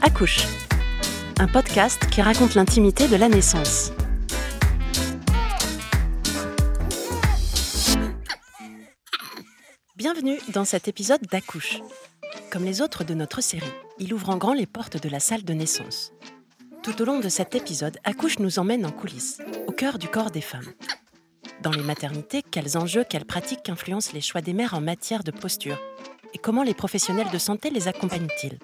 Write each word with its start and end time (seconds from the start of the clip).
Accouche, 0.00 0.46
un 1.38 1.48
podcast 1.48 2.06
qui 2.10 2.22
raconte 2.22 2.54
l'intimité 2.54 3.08
de 3.08 3.16
la 3.16 3.28
naissance. 3.28 3.92
Bienvenue 9.96 10.38
dans 10.52 10.64
cet 10.64 10.86
épisode 10.88 11.22
d'Accouche. 11.30 11.80
Comme 12.50 12.64
les 12.64 12.80
autres 12.80 13.02
de 13.04 13.14
notre 13.14 13.40
série, 13.40 13.64
il 14.02 14.12
ouvre 14.12 14.30
en 14.30 14.36
grand 14.36 14.52
les 14.52 14.66
portes 14.66 15.00
de 15.00 15.08
la 15.08 15.20
salle 15.20 15.44
de 15.44 15.52
naissance. 15.52 16.12
Tout 16.82 17.00
au 17.00 17.04
long 17.04 17.20
de 17.20 17.28
cet 17.28 17.54
épisode, 17.54 17.98
Accouche 18.02 18.40
nous 18.40 18.58
emmène 18.58 18.84
en 18.84 18.90
coulisses, 18.90 19.40
au 19.68 19.72
cœur 19.72 19.96
du 19.96 20.08
corps 20.08 20.32
des 20.32 20.40
femmes. 20.40 20.72
Dans 21.62 21.70
les 21.70 21.84
maternités, 21.84 22.42
quels 22.42 22.76
enjeux, 22.76 23.04
quelles 23.08 23.24
pratiques 23.24 23.68
influencent 23.68 24.10
les 24.12 24.20
choix 24.20 24.40
des 24.40 24.54
mères 24.54 24.74
en 24.74 24.80
matière 24.80 25.22
de 25.22 25.30
posture 25.30 25.78
Et 26.34 26.38
comment 26.38 26.64
les 26.64 26.74
professionnels 26.74 27.30
de 27.30 27.38
santé 27.38 27.70
les 27.70 27.86
accompagnent-ils 27.86 28.58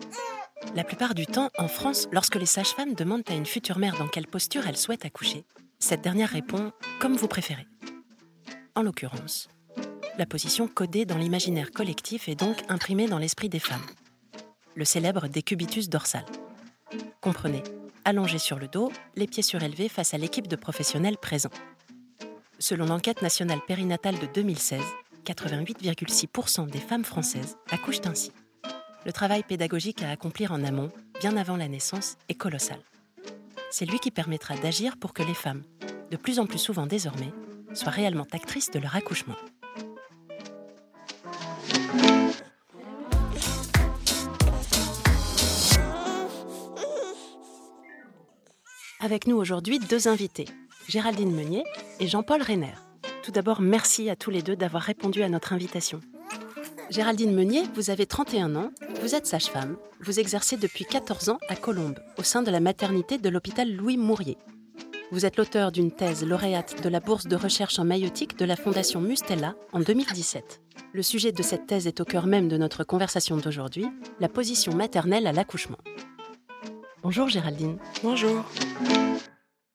La 0.74 0.82
plupart 0.82 1.14
du 1.14 1.26
temps, 1.26 1.50
en 1.56 1.68
France, 1.68 2.08
lorsque 2.10 2.34
les 2.34 2.44
sages-femmes 2.44 2.94
demandent 2.94 3.22
à 3.28 3.34
une 3.34 3.46
future 3.46 3.78
mère 3.78 3.96
dans 3.96 4.08
quelle 4.08 4.26
posture 4.26 4.66
elle 4.66 4.76
souhaite 4.76 5.04
accoucher, 5.04 5.44
cette 5.78 6.02
dernière 6.02 6.30
répond 6.30 6.72
comme 6.98 7.14
vous 7.14 7.28
préférez. 7.28 7.68
En 8.74 8.82
l'occurrence, 8.82 9.48
la 10.18 10.26
position 10.26 10.66
codée 10.66 11.06
dans 11.06 11.16
l'imaginaire 11.16 11.70
collectif 11.70 12.28
est 12.28 12.34
donc 12.34 12.56
imprimée 12.68 13.06
dans 13.06 13.18
l'esprit 13.18 13.48
des 13.48 13.60
femmes. 13.60 13.86
Le 14.78 14.84
célèbre 14.84 15.26
décubitus 15.26 15.88
dorsal. 15.88 16.24
Comprenez, 17.20 17.64
allongé 18.04 18.38
sur 18.38 18.60
le 18.60 18.68
dos, 18.68 18.92
les 19.16 19.26
pieds 19.26 19.42
surélevés 19.42 19.88
face 19.88 20.14
à 20.14 20.18
l'équipe 20.18 20.46
de 20.46 20.54
professionnels 20.54 21.16
présents. 21.18 21.50
Selon 22.60 22.86
l'enquête 22.86 23.20
nationale 23.20 23.58
périnatale 23.66 24.20
de 24.20 24.26
2016, 24.32 24.80
88,6% 25.26 26.70
des 26.70 26.78
femmes 26.78 27.04
françaises 27.04 27.56
accouchent 27.72 28.06
ainsi. 28.06 28.30
Le 29.04 29.12
travail 29.12 29.42
pédagogique 29.42 30.04
à 30.04 30.10
accomplir 30.10 30.52
en 30.52 30.62
amont, 30.62 30.92
bien 31.18 31.36
avant 31.36 31.56
la 31.56 31.66
naissance, 31.66 32.16
est 32.28 32.34
colossal. 32.34 32.78
C'est 33.72 33.84
lui 33.84 33.98
qui 33.98 34.12
permettra 34.12 34.54
d'agir 34.54 34.96
pour 34.96 35.12
que 35.12 35.24
les 35.24 35.34
femmes, 35.34 35.64
de 36.12 36.16
plus 36.16 36.38
en 36.38 36.46
plus 36.46 36.60
souvent 36.60 36.86
désormais, 36.86 37.32
soient 37.74 37.90
réellement 37.90 38.28
actrices 38.30 38.70
de 38.70 38.78
leur 38.78 38.94
accouchement. 38.94 39.34
Avec 49.08 49.26
nous 49.26 49.38
aujourd'hui 49.38 49.78
deux 49.78 50.06
invités, 50.06 50.44
Géraldine 50.86 51.34
Meunier 51.34 51.64
et 51.98 52.06
Jean-Paul 52.06 52.42
Reiner. 52.42 52.74
Tout 53.22 53.30
d'abord, 53.30 53.62
merci 53.62 54.10
à 54.10 54.16
tous 54.16 54.30
les 54.30 54.42
deux 54.42 54.54
d'avoir 54.54 54.82
répondu 54.82 55.22
à 55.22 55.30
notre 55.30 55.54
invitation. 55.54 56.02
Géraldine 56.90 57.34
Meunier, 57.34 57.62
vous 57.74 57.88
avez 57.88 58.04
31 58.04 58.54
ans, 58.54 58.70
vous 59.00 59.14
êtes 59.14 59.26
sage-femme, 59.26 59.78
vous 60.02 60.20
exercez 60.20 60.58
depuis 60.58 60.84
14 60.84 61.30
ans 61.30 61.38
à 61.48 61.56
Colombes, 61.56 61.98
au 62.18 62.22
sein 62.22 62.42
de 62.42 62.50
la 62.50 62.60
maternité 62.60 63.16
de 63.16 63.30
l'hôpital 63.30 63.72
Louis 63.72 63.96
Mourier. 63.96 64.36
Vous 65.10 65.24
êtes 65.24 65.38
l'auteur 65.38 65.72
d'une 65.72 65.90
thèse 65.90 66.22
lauréate 66.22 66.82
de 66.82 66.90
la 66.90 67.00
bourse 67.00 67.28
de 67.28 67.36
recherche 67.36 67.78
en 67.78 67.86
maïotique 67.86 68.38
de 68.38 68.44
la 68.44 68.56
Fondation 68.56 69.00
Mustella 69.00 69.54
en 69.72 69.80
2017. 69.80 70.60
Le 70.92 71.02
sujet 71.02 71.32
de 71.32 71.42
cette 71.42 71.66
thèse 71.66 71.86
est 71.86 72.02
au 72.02 72.04
cœur 72.04 72.26
même 72.26 72.48
de 72.48 72.58
notre 72.58 72.84
conversation 72.84 73.38
d'aujourd'hui, 73.38 73.86
la 74.20 74.28
position 74.28 74.74
maternelle 74.74 75.26
à 75.26 75.32
l'accouchement. 75.32 75.78
Bonjour 77.02 77.28
Géraldine. 77.28 77.78
Bonjour. 78.02 78.44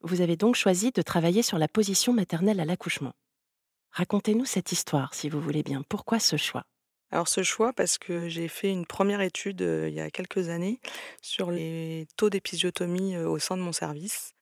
Vous 0.02 0.22
avez 0.22 0.36
donc 0.36 0.56
choisi 0.56 0.92
de 0.92 1.02
travailler 1.02 1.42
sur 1.44 1.58
la 1.58 1.68
position 1.68 2.14
maternelle 2.14 2.60
à 2.60 2.66
l'accouchement. 2.66 3.14
Racontez-nous 3.92 4.46
cette 4.46 4.72
histoire, 4.72 5.14
si 5.14 5.30
vous 5.30 5.40
voulez 5.40 5.64
bien. 5.64 5.84
Pourquoi 5.88 6.20
ce 6.20 6.36
choix? 6.36 6.64
Alors 7.12 7.28
ce 7.28 7.44
choix, 7.44 7.74
parce 7.74 7.98
que 7.98 8.28
j'ai 8.28 8.48
fait 8.48 8.72
une 8.72 8.86
première 8.88 9.22
étude 9.22 9.62
euh, 9.62 9.88
il 9.88 9.94
y 9.94 10.00
a 10.00 10.10
quelques 10.10 10.50
années 10.50 10.80
sur 11.22 11.52
les 11.52 12.08
taux 12.18 12.32
d'épisiotomie 12.32 13.16
euh, 13.16 13.30
au 13.30 13.38
sein 13.38 13.56
de 13.56 13.62
mon 13.62 13.72
service, 13.72 14.34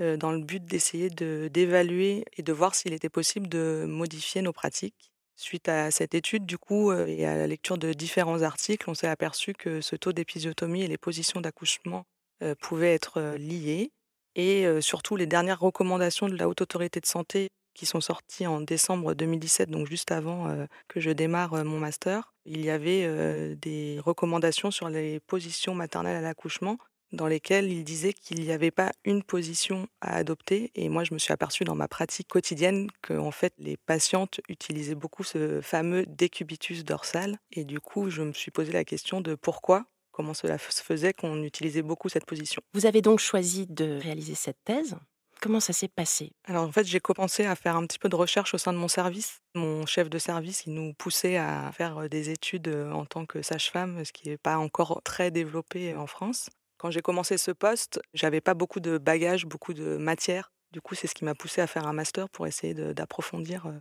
euh, 0.00 0.16
dans 0.16 0.30
le 0.30 0.38
but 0.40 0.64
d'essayer 0.64 1.10
de- 1.10 1.50
d'évaluer 1.52 2.24
et 2.36 2.42
de 2.44 2.52
voir 2.52 2.76
s'il 2.76 2.92
était 2.92 3.08
possible 3.08 3.48
de 3.48 3.84
modifier 3.88 4.42
nos 4.42 4.52
pratiques. 4.52 5.10
Suite 5.36 5.68
à 5.68 5.90
cette 5.90 6.14
étude, 6.14 6.46
du 6.46 6.56
coup, 6.56 6.92
et 6.92 7.26
à 7.26 7.36
la 7.36 7.48
lecture 7.48 7.76
de 7.76 7.92
différents 7.92 8.42
articles, 8.42 8.88
on 8.88 8.94
s'est 8.94 9.08
aperçu 9.08 9.52
que 9.52 9.80
ce 9.80 9.96
taux 9.96 10.12
d'épisiotomie 10.12 10.82
et 10.82 10.86
les 10.88 10.98
positions 10.98 11.40
d'accouchement 11.40 12.06
euh, 12.44 12.54
pouvaient 12.60 12.94
être 12.94 13.18
euh, 13.18 13.38
liés. 13.38 13.92
Et 14.36 14.66
euh, 14.66 14.80
surtout, 14.80 15.16
les 15.16 15.26
dernières 15.26 15.60
recommandations 15.60 16.28
de 16.28 16.36
la 16.36 16.48
Haute 16.48 16.60
Autorité 16.60 17.00
de 17.00 17.06
Santé 17.06 17.48
qui 17.74 17.86
sont 17.86 18.00
sorties 18.00 18.46
en 18.46 18.60
décembre 18.60 19.14
2017, 19.14 19.68
donc 19.68 19.88
juste 19.88 20.12
avant 20.12 20.64
que 20.86 21.00
je 21.00 21.10
démarre 21.10 21.64
mon 21.64 21.80
master, 21.80 22.32
il 22.44 22.64
y 22.64 22.70
avait 22.70 23.56
des 23.56 23.98
recommandations 23.98 24.70
sur 24.70 24.88
les 24.88 25.18
positions 25.18 25.74
maternelles 25.74 26.18
à 26.18 26.20
l'accouchement 26.20 26.78
dans 27.14 27.26
lesquelles 27.26 27.70
il 27.70 27.84
disait 27.84 28.12
qu'il 28.12 28.40
n'y 28.40 28.52
avait 28.52 28.70
pas 28.70 28.92
une 29.04 29.22
position 29.22 29.88
à 30.00 30.16
adopter. 30.16 30.70
Et 30.74 30.88
moi, 30.88 31.04
je 31.04 31.14
me 31.14 31.18
suis 31.18 31.32
aperçue 31.32 31.64
dans 31.64 31.74
ma 31.74 31.88
pratique 31.88 32.28
quotidienne 32.28 32.88
que, 33.02 33.14
en 33.14 33.30
fait, 33.30 33.54
les 33.58 33.76
patientes 33.76 34.40
utilisaient 34.48 34.94
beaucoup 34.94 35.24
ce 35.24 35.60
fameux 35.60 36.04
décubitus 36.06 36.84
dorsal. 36.84 37.38
Et 37.52 37.64
du 37.64 37.80
coup, 37.80 38.10
je 38.10 38.22
me 38.22 38.32
suis 38.32 38.50
posé 38.50 38.72
la 38.72 38.84
question 38.84 39.20
de 39.20 39.34
pourquoi, 39.34 39.86
comment 40.14 40.32
cela 40.32 40.56
se 40.58 40.82
faisait 40.82 41.12
qu'on 41.12 41.42
utilisait 41.42 41.82
beaucoup 41.82 42.08
cette 42.08 42.24
position. 42.24 42.62
Vous 42.72 42.86
avez 42.86 43.02
donc 43.02 43.18
choisi 43.18 43.66
de 43.66 43.98
réaliser 44.00 44.34
cette 44.34 44.62
thèse. 44.64 44.96
Comment 45.40 45.60
ça 45.60 45.72
s'est 45.72 45.88
passé? 45.88 46.32
Alors 46.44 46.64
en 46.64 46.72
fait, 46.72 46.84
j'ai 46.84 47.00
commencé 47.00 47.44
à 47.44 47.54
faire 47.56 47.76
un 47.76 47.84
petit 47.86 47.98
peu 47.98 48.08
de 48.08 48.16
recherche 48.16 48.54
au 48.54 48.58
sein 48.58 48.72
de 48.72 48.78
mon 48.78 48.88
service. 48.88 49.40
Mon 49.54 49.84
chef 49.84 50.08
de 50.08 50.18
service, 50.18 50.64
il 50.66 50.72
nous 50.72 50.94
poussait 50.94 51.36
à 51.36 51.70
faire 51.72 51.98
euh, 51.98 52.08
des 52.08 52.30
études 52.30 52.68
euh, 52.68 52.92
en 52.92 53.04
tant 53.04 53.26
que 53.26 53.42
sage-femme, 53.42 54.04
ce 54.04 54.12
qui 54.12 54.28
n'est 54.28 54.38
pas 54.38 54.56
encore 54.56 55.02
très 55.04 55.30
développé 55.30 55.94
en 55.96 56.06
France. 56.06 56.48
Quand 56.78 56.90
j'ai 56.90 57.02
commencé 57.02 57.36
ce 57.36 57.50
poste, 57.50 58.00
j'avais 58.14 58.40
pas 58.40 58.54
beaucoup 58.54 58.80
de 58.80 58.96
bagages, 58.96 59.44
beaucoup 59.44 59.74
de 59.74 59.96
matière. 59.96 60.52
Du 60.72 60.80
coup, 60.80 60.94
c'est 60.94 61.08
ce 61.08 61.14
qui 61.14 61.24
m'a 61.24 61.34
poussé 61.34 61.60
à 61.60 61.66
faire 61.66 61.86
un 61.86 61.92
master 61.92 62.28
pour 62.30 62.46
essayer 62.46 62.72
d'approfondir 62.94 63.66
euh, 63.66 63.78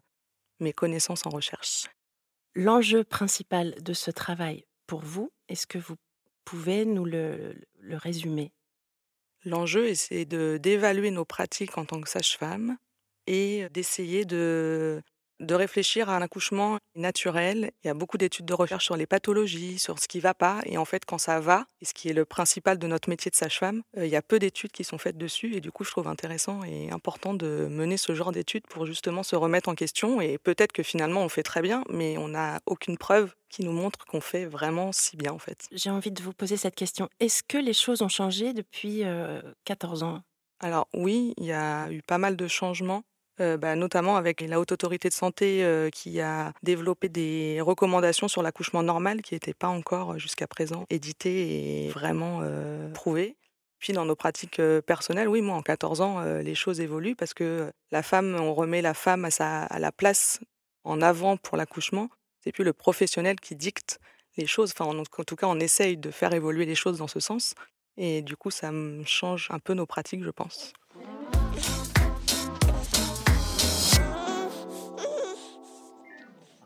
mes 0.59 0.73
connaissances 0.73 1.25
en 1.25 1.29
recherche. 1.29 1.87
L'enjeu 2.55 3.03
principal 3.03 3.75
de 3.81 3.93
ce 3.93 4.11
travail 4.11 4.65
pour 4.85 5.01
vous, 5.01 5.31
est-ce 5.47 5.65
que 5.65 5.77
vous 5.77 5.95
pouvez 6.45 6.85
nous 6.85 7.05
le, 7.05 7.55
le 7.79 7.97
résumer. 7.97 8.51
L'enjeu, 9.45 9.93
c'est 9.93 10.25
d'évaluer 10.25 11.11
nos 11.11 11.25
pratiques 11.25 11.77
en 11.77 11.85
tant 11.85 11.99
que 12.01 12.09
sage-femme 12.09 12.77
et 13.27 13.67
d'essayer 13.71 14.25
de, 14.25 15.01
de 15.43 15.55
réfléchir 15.55 16.09
à 16.09 16.15
un 16.15 16.21
accouchement 16.21 16.77
naturel. 16.95 17.71
Il 17.83 17.87
y 17.87 17.89
a 17.89 17.93
beaucoup 17.93 18.17
d'études 18.17 18.45
de 18.45 18.53
recherche 18.53 18.85
sur 18.85 18.97
les 18.97 19.05
pathologies, 19.05 19.79
sur 19.79 19.99
ce 19.99 20.07
qui 20.07 20.19
va 20.19 20.33
pas. 20.33 20.61
Et 20.65 20.77
en 20.77 20.85
fait, 20.85 21.05
quand 21.05 21.17
ça 21.17 21.39
va, 21.39 21.65
et 21.81 21.85
ce 21.85 21.93
qui 21.93 22.09
est 22.09 22.13
le 22.13 22.25
principal 22.25 22.77
de 22.77 22.87
notre 22.87 23.09
métier 23.09 23.29
de 23.31 23.35
sage-femme, 23.35 23.83
euh, 23.97 24.05
il 24.05 24.11
y 24.11 24.15
a 24.15 24.21
peu 24.21 24.39
d'études 24.39 24.71
qui 24.71 24.83
sont 24.83 24.97
faites 24.97 25.17
dessus. 25.17 25.55
Et 25.55 25.61
du 25.61 25.71
coup, 25.71 25.83
je 25.83 25.91
trouve 25.91 26.07
intéressant 26.07 26.63
et 26.63 26.91
important 26.91 27.33
de 27.33 27.67
mener 27.69 27.97
ce 27.97 28.13
genre 28.13 28.31
d'études 28.31 28.67
pour 28.67 28.85
justement 28.85 29.23
se 29.23 29.35
remettre 29.35 29.69
en 29.69 29.75
question. 29.75 30.21
Et 30.21 30.37
peut-être 30.37 30.71
que 30.71 30.83
finalement, 30.83 31.21
on 31.21 31.29
fait 31.29 31.43
très 31.43 31.61
bien, 31.61 31.83
mais 31.89 32.17
on 32.17 32.29
n'a 32.29 32.59
aucune 32.65 32.97
preuve 32.97 33.33
qui 33.49 33.63
nous 33.63 33.71
montre 33.71 34.05
qu'on 34.05 34.21
fait 34.21 34.45
vraiment 34.45 34.91
si 34.91 35.15
bien, 35.15 35.31
en 35.31 35.39
fait. 35.39 35.67
J'ai 35.71 35.89
envie 35.89 36.11
de 36.11 36.21
vous 36.21 36.33
poser 36.33 36.57
cette 36.57 36.75
question. 36.75 37.09
Est-ce 37.19 37.43
que 37.43 37.57
les 37.57 37.73
choses 37.73 38.01
ont 38.01 38.09
changé 38.09 38.53
depuis 38.53 39.03
euh, 39.03 39.41
14 39.65 40.03
ans? 40.03 40.21
Alors 40.59 40.87
oui, 40.93 41.33
il 41.37 41.45
y 41.45 41.51
a 41.51 41.91
eu 41.91 42.01
pas 42.01 42.17
mal 42.17 42.37
de 42.37 42.47
changements, 42.47 43.03
euh, 43.39 43.57
bah, 43.57 43.75
notamment 43.75 44.15
avec 44.15 44.41
la 44.41 44.59
Haute 44.59 44.71
Autorité 44.71 45.09
de 45.09 45.13
Santé 45.13 45.63
euh, 45.63 45.89
qui 45.89 46.21
a 46.21 46.53
développé 46.61 47.09
des 47.09 47.61
recommandations 47.61 48.27
sur 48.27 48.43
l'accouchement 48.43 48.83
normal 48.83 49.21
qui 49.21 49.33
n'étaient 49.33 49.55
pas 49.55 49.69
encore 49.69 50.13
euh, 50.13 50.17
jusqu'à 50.19 50.45
présent 50.47 50.85
éditées 50.91 51.85
et 51.85 51.89
vraiment 51.89 52.41
euh, 52.43 52.91
prouvées. 52.91 53.35
Puis 53.79 53.91
dans 53.91 54.05
nos 54.05 54.15
pratiques 54.15 54.61
personnelles, 54.85 55.27
oui, 55.27 55.41
moi 55.41 55.57
en 55.57 55.61
14 55.61 55.99
ans, 55.99 56.23
les 56.23 56.55
choses 56.55 56.79
évoluent 56.79 57.17
parce 57.17 57.33
que 57.33 57.69
la 57.91 58.01
femme, 58.01 58.33
on 58.39 58.53
remet 58.53 58.81
la 58.81 58.93
femme 58.93 59.25
à, 59.25 59.29
sa, 59.29 59.63
à 59.63 59.77
la 59.77 59.91
place 59.91 60.39
en 60.85 61.01
avant 61.01 61.35
pour 61.35 61.57
l'accouchement. 61.57 62.07
C'est 62.39 62.53
plus 62.53 62.63
le 62.63 62.71
professionnel 62.71 63.41
qui 63.41 63.57
dicte 63.57 63.99
les 64.37 64.45
choses. 64.45 64.71
Enfin, 64.71 64.85
en, 64.85 65.03
tout 65.03 65.35
cas, 65.35 65.47
on 65.47 65.59
essaye 65.59 65.97
de 65.97 66.11
faire 66.11 66.33
évoluer 66.33 66.65
les 66.65 66.75
choses 66.75 66.99
dans 66.99 67.09
ce 67.09 67.19
sens. 67.19 67.55
Et 67.97 68.21
du 68.21 68.37
coup, 68.37 68.51
ça 68.51 68.71
change 69.05 69.49
un 69.51 69.59
peu 69.59 69.73
nos 69.73 69.85
pratiques, 69.85 70.23
je 70.23 70.29
pense. 70.29 70.71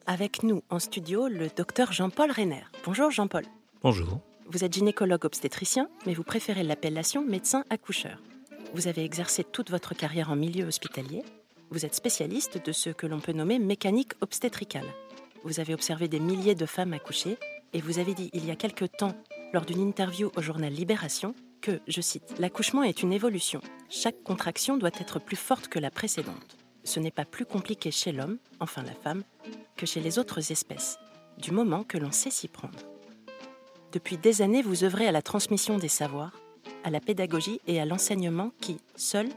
Avec 0.09 0.41
nous 0.41 0.63
en 0.69 0.79
studio, 0.79 1.27
le 1.27 1.49
docteur 1.53 1.91
Jean-Paul 1.91 2.31
Reiner. 2.31 2.63
Bonjour 2.85 3.11
Jean-Paul. 3.11 3.43
Bonjour. 3.83 4.21
Vous 4.49 4.63
êtes 4.63 4.71
gynécologue 4.71 5.25
obstétricien, 5.25 5.89
mais 6.05 6.13
vous 6.13 6.23
préférez 6.23 6.63
l'appellation 6.63 7.25
médecin 7.25 7.65
accoucheur. 7.69 8.21
Vous 8.73 8.87
avez 8.87 9.03
exercé 9.03 9.43
toute 9.43 9.69
votre 9.69 9.93
carrière 9.93 10.31
en 10.31 10.37
milieu 10.37 10.65
hospitalier. 10.65 11.23
Vous 11.71 11.85
êtes 11.85 11.93
spécialiste 11.93 12.65
de 12.65 12.71
ce 12.71 12.89
que 12.89 13.05
l'on 13.05 13.19
peut 13.19 13.33
nommer 13.33 13.59
mécanique 13.59 14.13
obstétricale. 14.21 14.85
Vous 15.43 15.59
avez 15.59 15.73
observé 15.73 16.07
des 16.07 16.21
milliers 16.21 16.55
de 16.55 16.65
femmes 16.65 16.93
accoucher 16.93 17.37
et 17.73 17.81
vous 17.81 17.99
avez 17.99 18.13
dit 18.13 18.29
il 18.31 18.45
y 18.45 18.51
a 18.51 18.55
quelque 18.55 18.85
temps, 18.85 19.13
lors 19.51 19.65
d'une 19.65 19.81
interview 19.81 20.31
au 20.37 20.41
journal 20.41 20.71
Libération, 20.71 21.35
que, 21.59 21.81
je 21.85 21.99
cite, 21.99 22.33
l'accouchement 22.39 22.83
est 22.83 23.03
une 23.03 23.11
évolution. 23.11 23.59
Chaque 23.89 24.23
contraction 24.23 24.77
doit 24.77 24.89
être 25.01 25.19
plus 25.19 25.35
forte 25.35 25.67
que 25.67 25.79
la 25.79 25.91
précédente. 25.91 26.55
Ce 26.85 27.01
n'est 27.01 27.11
pas 27.11 27.25
plus 27.25 27.45
compliqué 27.45 27.91
chez 27.91 28.13
l'homme, 28.13 28.37
enfin 28.61 28.83
la 28.83 28.93
femme, 28.93 29.25
que 29.77 29.85
chez 29.85 30.01
les 30.01 30.19
autres 30.19 30.51
espèces, 30.51 30.97
du 31.37 31.51
moment 31.51 31.83
que 31.83 31.97
l'on 31.97 32.11
sait 32.11 32.31
s'y 32.31 32.47
prendre. 32.47 32.79
Depuis 33.91 34.17
des 34.17 34.41
années, 34.41 34.61
vous 34.61 34.83
œuvrez 34.83 35.07
à 35.07 35.11
la 35.11 35.21
transmission 35.21 35.77
des 35.77 35.87
savoirs, 35.87 36.35
à 36.83 36.89
la 36.89 36.99
pédagogie 36.99 37.61
et 37.67 37.79
à 37.79 37.85
l'enseignement 37.85 38.51
qui, 38.59 38.81
seuls, 38.95 39.29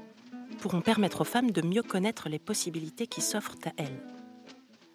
pourront 0.61 0.81
permettre 0.81 1.21
aux 1.21 1.25
femmes 1.25 1.53
de 1.53 1.63
mieux 1.63 1.83
connaître 1.83 2.29
les 2.29 2.39
possibilités 2.39 3.07
qui 3.07 3.21
s'offrent 3.21 3.57
à 3.65 3.71
elles. 3.77 4.03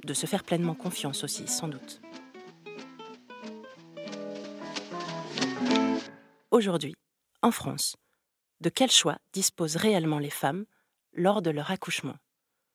De 0.03 0.13
se 0.13 0.25
faire 0.25 0.43
pleinement 0.43 0.75
confiance 0.75 1.23
aussi, 1.23 1.47
sans 1.47 1.67
doute. 1.67 2.01
Aujourd'hui, 6.51 6.95
en 7.41 7.51
France, 7.51 7.95
de 8.61 8.69
quel 8.69 8.91
choix 8.91 9.17
disposent 9.33 9.75
réellement 9.75 10.19
les 10.19 10.29
femmes 10.29 10.65
lors 11.13 11.41
de 11.41 11.49
leur 11.49 11.71
accouchement? 11.71 12.15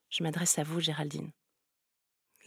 Je 0.08 0.22
m'adresse 0.22 0.58
à 0.58 0.64
vous, 0.64 0.81
Géraldine. 0.81 1.31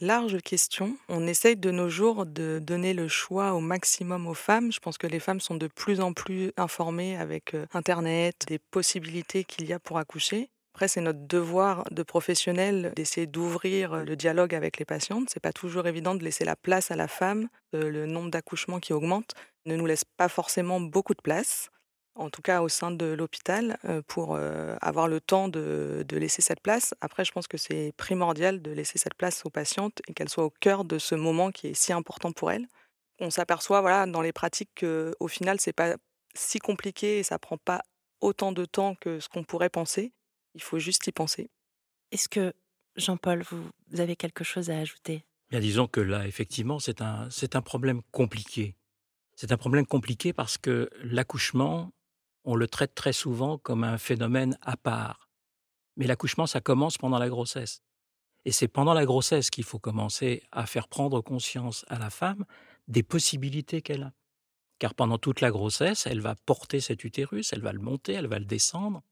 Large 0.00 0.40
question. 0.42 0.96
On 1.08 1.24
essaye 1.26 1.56
de 1.56 1.70
nos 1.70 1.88
jours 1.88 2.26
de 2.26 2.58
donner 2.60 2.94
le 2.94 3.06
choix 3.06 3.52
au 3.52 3.60
maximum 3.60 4.26
aux 4.26 4.34
femmes. 4.34 4.72
Je 4.72 4.80
pense 4.80 4.98
que 4.98 5.06
les 5.06 5.20
femmes 5.20 5.40
sont 5.40 5.54
de 5.54 5.68
plus 5.68 6.00
en 6.00 6.12
plus 6.12 6.50
informées 6.56 7.16
avec 7.16 7.54
euh, 7.54 7.66
Internet, 7.72 8.44
des 8.48 8.58
possibilités 8.58 9.44
qu'il 9.44 9.66
y 9.66 9.72
a 9.72 9.78
pour 9.78 9.98
accoucher. 9.98 10.50
Après, 10.74 10.88
c'est 10.88 11.00
notre 11.00 11.24
devoir 11.28 11.84
de 11.92 12.02
professionnel 12.02 12.92
d'essayer 12.96 13.28
d'ouvrir 13.28 13.92
euh, 13.92 14.02
le 14.02 14.16
dialogue 14.16 14.52
avec 14.52 14.78
les 14.78 14.84
patientes. 14.84 15.28
C'est 15.32 15.38
pas 15.38 15.52
toujours 15.52 15.86
évident 15.86 16.16
de 16.16 16.24
laisser 16.24 16.44
la 16.44 16.56
place 16.56 16.90
à 16.90 16.96
la 16.96 17.06
femme. 17.06 17.48
Euh, 17.76 17.88
le 17.88 18.06
nombre 18.06 18.30
d'accouchements 18.30 18.80
qui 18.80 18.92
augmente 18.92 19.34
ne 19.64 19.76
nous 19.76 19.86
laisse 19.86 20.04
pas 20.04 20.28
forcément 20.28 20.80
beaucoup 20.80 21.14
de 21.14 21.22
place 21.22 21.70
en 22.14 22.30
tout 22.30 22.42
cas 22.42 22.62
au 22.62 22.68
sein 22.68 22.90
de 22.90 23.06
l'hôpital, 23.06 23.78
pour 24.06 24.38
avoir 24.80 25.08
le 25.08 25.20
temps 25.20 25.48
de, 25.48 26.04
laisser 26.12 26.42
cette 26.42 26.60
place. 26.60 26.94
Après, 27.00 27.24
je 27.24 27.32
pense 27.32 27.48
que 27.48 27.58
c'est 27.58 27.92
primordial 27.96 28.62
de 28.62 28.70
laisser 28.70 28.98
cette 28.98 29.14
place 29.14 29.44
aux 29.44 29.50
patientes 29.50 30.00
et 30.08 30.14
qu'elles 30.14 30.28
soient 30.28 30.44
au 30.44 30.54
cœur 30.60 30.84
de 30.84 30.98
ce 30.98 31.14
moment 31.14 31.50
qui 31.50 31.68
est 31.68 31.74
si 31.74 31.92
important 31.92 32.32
pour 32.32 32.50
elles. 32.50 32.66
On 33.20 33.30
s'aperçoit 33.30 33.80
voilà, 33.80 34.06
dans 34.06 34.22
les 34.22 34.32
pratiques 34.32 34.70
qu'au 34.80 35.28
final, 35.28 35.60
c'est 35.60 35.72
pas 35.72 35.96
si 36.34 36.58
compliqué 36.58 37.18
et 37.18 37.22
ça 37.22 37.38
prend 37.38 37.58
pas 37.58 37.82
autant 38.20 38.52
de 38.52 38.64
temps 38.64 38.94
que 38.96 39.20
ce 39.20 39.28
qu'on 39.28 39.44
pourrait 39.44 39.70
penser. 39.70 40.12
Il 40.54 40.62
faut 40.62 40.78
juste 40.78 41.06
y 41.06 41.12
penser. 41.12 41.50
Est-ce 42.10 42.28
que, 42.28 42.52
Jean-Paul, 42.96 43.42
vous 43.50 44.00
avez 44.00 44.16
quelque 44.16 44.44
chose 44.44 44.70
à 44.70 44.78
ajouter? 44.78 45.24
Bien, 45.50 45.60
disons 45.60 45.86
que 45.86 46.00
là, 46.00 46.26
effectivement, 46.26 46.78
c'est 46.78 47.02
un, 47.02 47.28
c'est 47.30 47.56
un 47.56 47.62
problème 47.62 48.02
compliqué. 48.10 48.76
C'est 49.36 49.52
un 49.52 49.56
problème 49.56 49.86
compliqué 49.86 50.32
parce 50.32 50.58
que 50.58 50.88
l'accouchement, 51.02 51.92
on 52.44 52.56
le 52.56 52.68
traite 52.68 52.94
très 52.94 53.12
souvent 53.12 53.58
comme 53.58 53.84
un 53.84 53.98
phénomène 53.98 54.58
à 54.62 54.76
part. 54.76 55.28
Mais 55.96 56.06
l'accouchement, 56.06 56.46
ça 56.46 56.60
commence 56.60 56.98
pendant 56.98 57.18
la 57.18 57.28
grossesse. 57.28 57.82
Et 58.44 58.52
c'est 58.52 58.68
pendant 58.68 58.94
la 58.94 59.06
grossesse 59.06 59.50
qu'il 59.50 59.64
faut 59.64 59.78
commencer 59.78 60.42
à 60.52 60.66
faire 60.66 60.88
prendre 60.88 61.20
conscience 61.20 61.84
à 61.88 61.98
la 61.98 62.10
femme 62.10 62.44
des 62.88 63.02
possibilités 63.02 63.80
qu'elle 63.80 64.02
a. 64.02 64.12
Car 64.78 64.94
pendant 64.94 65.18
toute 65.18 65.40
la 65.40 65.50
grossesse, 65.50 66.06
elle 66.06 66.20
va 66.20 66.34
porter 66.34 66.80
cet 66.80 67.04
utérus, 67.04 67.52
elle 67.52 67.62
va 67.62 67.72
le 67.72 67.78
monter, 67.78 68.12
elle 68.12 68.26
va 68.26 68.38
le 68.38 68.44
descendre. 68.44 69.02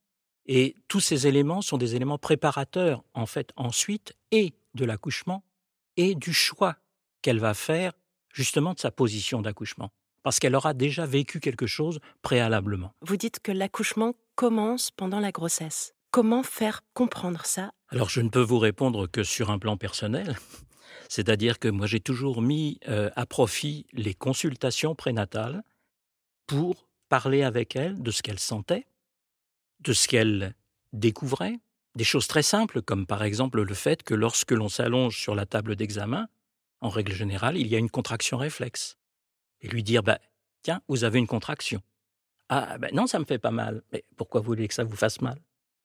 Et 0.44 0.74
tous 0.88 1.00
ces 1.00 1.26
éléments 1.26 1.62
sont 1.62 1.78
des 1.78 1.94
éléments 1.94 2.18
préparateurs, 2.18 3.04
en 3.14 3.26
fait, 3.26 3.52
ensuite, 3.56 4.14
et 4.32 4.54
de 4.74 4.84
l'accouchement, 4.84 5.44
et 5.96 6.14
du 6.14 6.32
choix 6.32 6.76
qu'elle 7.22 7.38
va 7.38 7.54
faire, 7.54 7.92
justement, 8.32 8.74
de 8.74 8.80
sa 8.80 8.90
position 8.90 9.40
d'accouchement 9.40 9.92
parce 10.22 10.38
qu'elle 10.38 10.54
aura 10.54 10.74
déjà 10.74 11.06
vécu 11.06 11.40
quelque 11.40 11.66
chose 11.66 11.98
préalablement. 12.22 12.92
Vous 13.02 13.16
dites 13.16 13.40
que 13.40 13.52
l'accouchement 13.52 14.14
commence 14.34 14.90
pendant 14.90 15.20
la 15.20 15.32
grossesse. 15.32 15.94
Comment 16.10 16.42
faire 16.42 16.82
comprendre 16.94 17.44
ça? 17.46 17.72
Alors 17.88 18.08
je 18.08 18.20
ne 18.20 18.28
peux 18.28 18.42
vous 18.42 18.58
répondre 18.58 19.06
que 19.06 19.22
sur 19.24 19.50
un 19.50 19.58
plan 19.58 19.76
personnel. 19.76 20.36
C'est-à-dire 21.08 21.58
que 21.58 21.68
moi 21.68 21.86
j'ai 21.86 22.00
toujours 22.00 22.42
mis 22.42 22.78
euh, 22.88 23.10
à 23.16 23.26
profit 23.26 23.86
les 23.92 24.14
consultations 24.14 24.94
prénatales 24.94 25.62
pour 26.46 26.88
parler 27.08 27.42
avec 27.42 27.76
elle 27.76 28.02
de 28.02 28.10
ce 28.10 28.22
qu'elle 28.22 28.38
sentait, 28.38 28.86
de 29.80 29.92
ce 29.92 30.08
qu'elle 30.08 30.54
découvrait, 30.92 31.58
des 31.94 32.04
choses 32.04 32.26
très 32.26 32.42
simples 32.42 32.80
comme 32.80 33.06
par 33.06 33.22
exemple 33.22 33.60
le 33.60 33.74
fait 33.74 34.02
que 34.02 34.14
lorsque 34.14 34.52
l'on 34.52 34.68
s'allonge 34.68 35.18
sur 35.18 35.34
la 35.34 35.44
table 35.44 35.76
d'examen, 35.76 36.28
en 36.80 36.88
règle 36.88 37.12
générale, 37.12 37.56
il 37.56 37.66
y 37.66 37.74
a 37.74 37.78
une 37.78 37.90
contraction 37.90 38.38
réflexe 38.38 38.96
et 39.62 39.68
lui 39.68 39.82
dire 39.82 40.02
bah, 40.02 40.18
Tiens, 40.62 40.80
vous 40.88 41.04
avez 41.04 41.18
une 41.18 41.26
contraction. 41.26 41.82
Ah, 42.48 42.78
ben 42.78 42.94
non, 42.94 43.06
ça 43.06 43.18
me 43.18 43.24
fait 43.24 43.38
pas 43.38 43.50
mal. 43.50 43.82
Mais 43.92 44.04
pourquoi 44.16 44.40
vous 44.40 44.46
voulez 44.46 44.68
que 44.68 44.74
ça 44.74 44.84
vous 44.84 44.96
fasse 44.96 45.20
mal? 45.20 45.40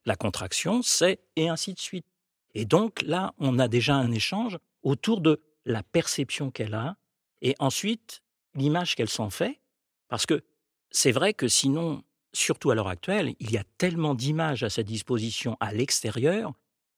La 0.06 0.16
contraction, 0.16 0.82
c'est 0.82 1.20
et 1.36 1.50
ainsi 1.50 1.74
de 1.74 1.80
suite. 1.80 2.06
Et 2.54 2.66
donc 2.66 3.02
là, 3.02 3.34
on 3.40 3.60
a 3.60 3.68
déjà 3.68 3.96
un 3.96 4.12
échange 4.12 4.58
autour 4.84 5.22
de 5.22 5.42
la 5.66 5.84
perception 5.84 6.52
qu'elle 6.52 6.74
a 6.74 6.96
et 7.42 7.56
ensuite 7.60 8.22
l'image 8.56 8.96
qu'elle 8.96 9.10
s'en 9.10 9.30
fait. 9.30 9.60
Parce 10.08 10.26
que 10.26 10.44
c'est 10.92 11.12
vrai 11.12 11.34
que 11.34 11.48
sinon, 11.48 12.04
surtout 12.34 12.72
à 12.72 12.76
l'heure 12.76 12.88
actuelle, 12.88 13.36
il 13.40 13.52
y 13.52 13.58
a 13.58 13.64
tellement 13.78 14.16
d'images 14.16 14.64
à 14.64 14.70
sa 14.70 14.84
disposition 14.84 15.58
à 15.60 15.74
l'extérieur 15.74 16.54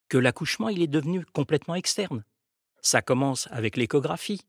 que 0.07 0.17
l'accouchement, 0.17 0.69
il 0.69 0.81
est 0.81 0.87
devenu 0.87 1.25
complètement 1.25 1.75
externe. 1.75 2.23
Ça 2.81 3.01
commence 3.01 3.47
avec 3.51 3.77
l'échographie. 3.77 4.41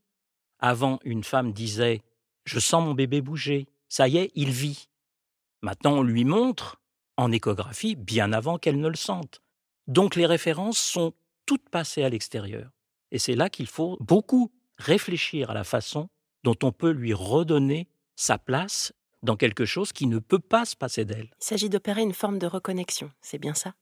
Avant, 0.58 0.98
une 1.04 1.24
femme 1.24 1.52
disait 1.52 2.02
je 2.44 2.58
sens 2.58 2.84
mon 2.84 2.94
bébé 2.94 3.20
bouger. 3.20 3.68
Ça 3.88 4.08
y 4.08 4.18
est, 4.18 4.30
il 4.34 4.50
vit. 4.50 4.88
Maintenant, 5.62 5.98
on 5.98 6.02
lui 6.02 6.24
montre, 6.24 6.80
en 7.16 7.32
échographie, 7.32 7.96
bien 7.96 8.32
avant 8.32 8.58
qu'elle 8.58 8.80
ne 8.80 8.88
le 8.88 8.96
sente. 8.96 9.42
Donc 9.86 10.14
les 10.14 10.26
références 10.26 10.78
sont 10.78 11.12
toutes 11.46 11.68
passées 11.68 12.02
à 12.02 12.08
l'extérieur. 12.08 12.70
Et 13.10 13.18
c'est 13.18 13.34
là 13.34 13.50
qu'il 13.50 13.66
faut 13.66 13.96
beaucoup 14.00 14.52
réfléchir 14.78 15.50
à 15.50 15.54
la 15.54 15.64
façon 15.64 16.08
dont 16.44 16.56
on 16.62 16.72
peut 16.72 16.92
lui 16.92 17.12
redonner 17.12 17.88
sa 18.16 18.38
place 18.38 18.92
dans 19.22 19.36
quelque 19.36 19.64
chose 19.64 19.92
qui 19.92 20.06
ne 20.06 20.18
peut 20.18 20.38
pas 20.38 20.64
se 20.64 20.76
passer 20.76 21.04
d'elle. 21.04 21.30
Il 21.40 21.44
s'agit 21.44 21.68
d'opérer 21.68 22.02
une 22.02 22.14
forme 22.14 22.38
de 22.38 22.46
reconnexion, 22.46 23.10
c'est 23.20 23.38
bien 23.38 23.54
ça? 23.54 23.74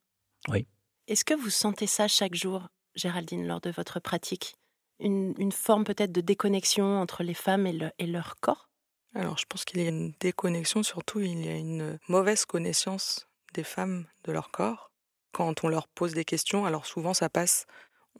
Oui. 0.48 0.66
Est-ce 1.06 1.24
que 1.24 1.34
vous 1.34 1.50
sentez 1.50 1.86
ça 1.86 2.08
chaque 2.08 2.34
jour, 2.34 2.68
Géraldine, 2.94 3.46
lors 3.46 3.60
de 3.60 3.70
votre 3.70 4.00
pratique? 4.00 4.56
Une, 5.00 5.52
forme 5.52 5.84
peut-être 5.84 6.12
de 6.12 6.20
déconnexion 6.20 7.00
entre 7.00 7.22
les 7.22 7.34
femmes 7.34 7.66
et, 7.66 8.06
leur 8.06 8.36
corps? 8.40 8.68
Alors 9.14 9.38
je 9.38 9.46
pense 9.48 9.64
qu'il 9.64 9.80
y 9.80 9.86
a 9.86 9.88
une 9.88 10.12
déconnexion, 10.20 10.82
surtout 10.82 11.20
il 11.20 11.44
y 11.44 11.48
a 11.48 11.56
une 11.56 11.98
mauvaise 12.08 12.44
connaissance 12.44 13.28
des 13.54 13.64
femmes 13.64 14.06
de 14.24 14.32
leur 14.32 14.50
corps. 14.50 14.90
Quand 15.32 15.64
on 15.64 15.68
leur 15.68 15.88
pose 15.88 16.14
des 16.14 16.24
questions, 16.24 16.66
alors 16.66 16.86
souvent 16.86 17.14
ça 17.14 17.28
passe, 17.28 17.66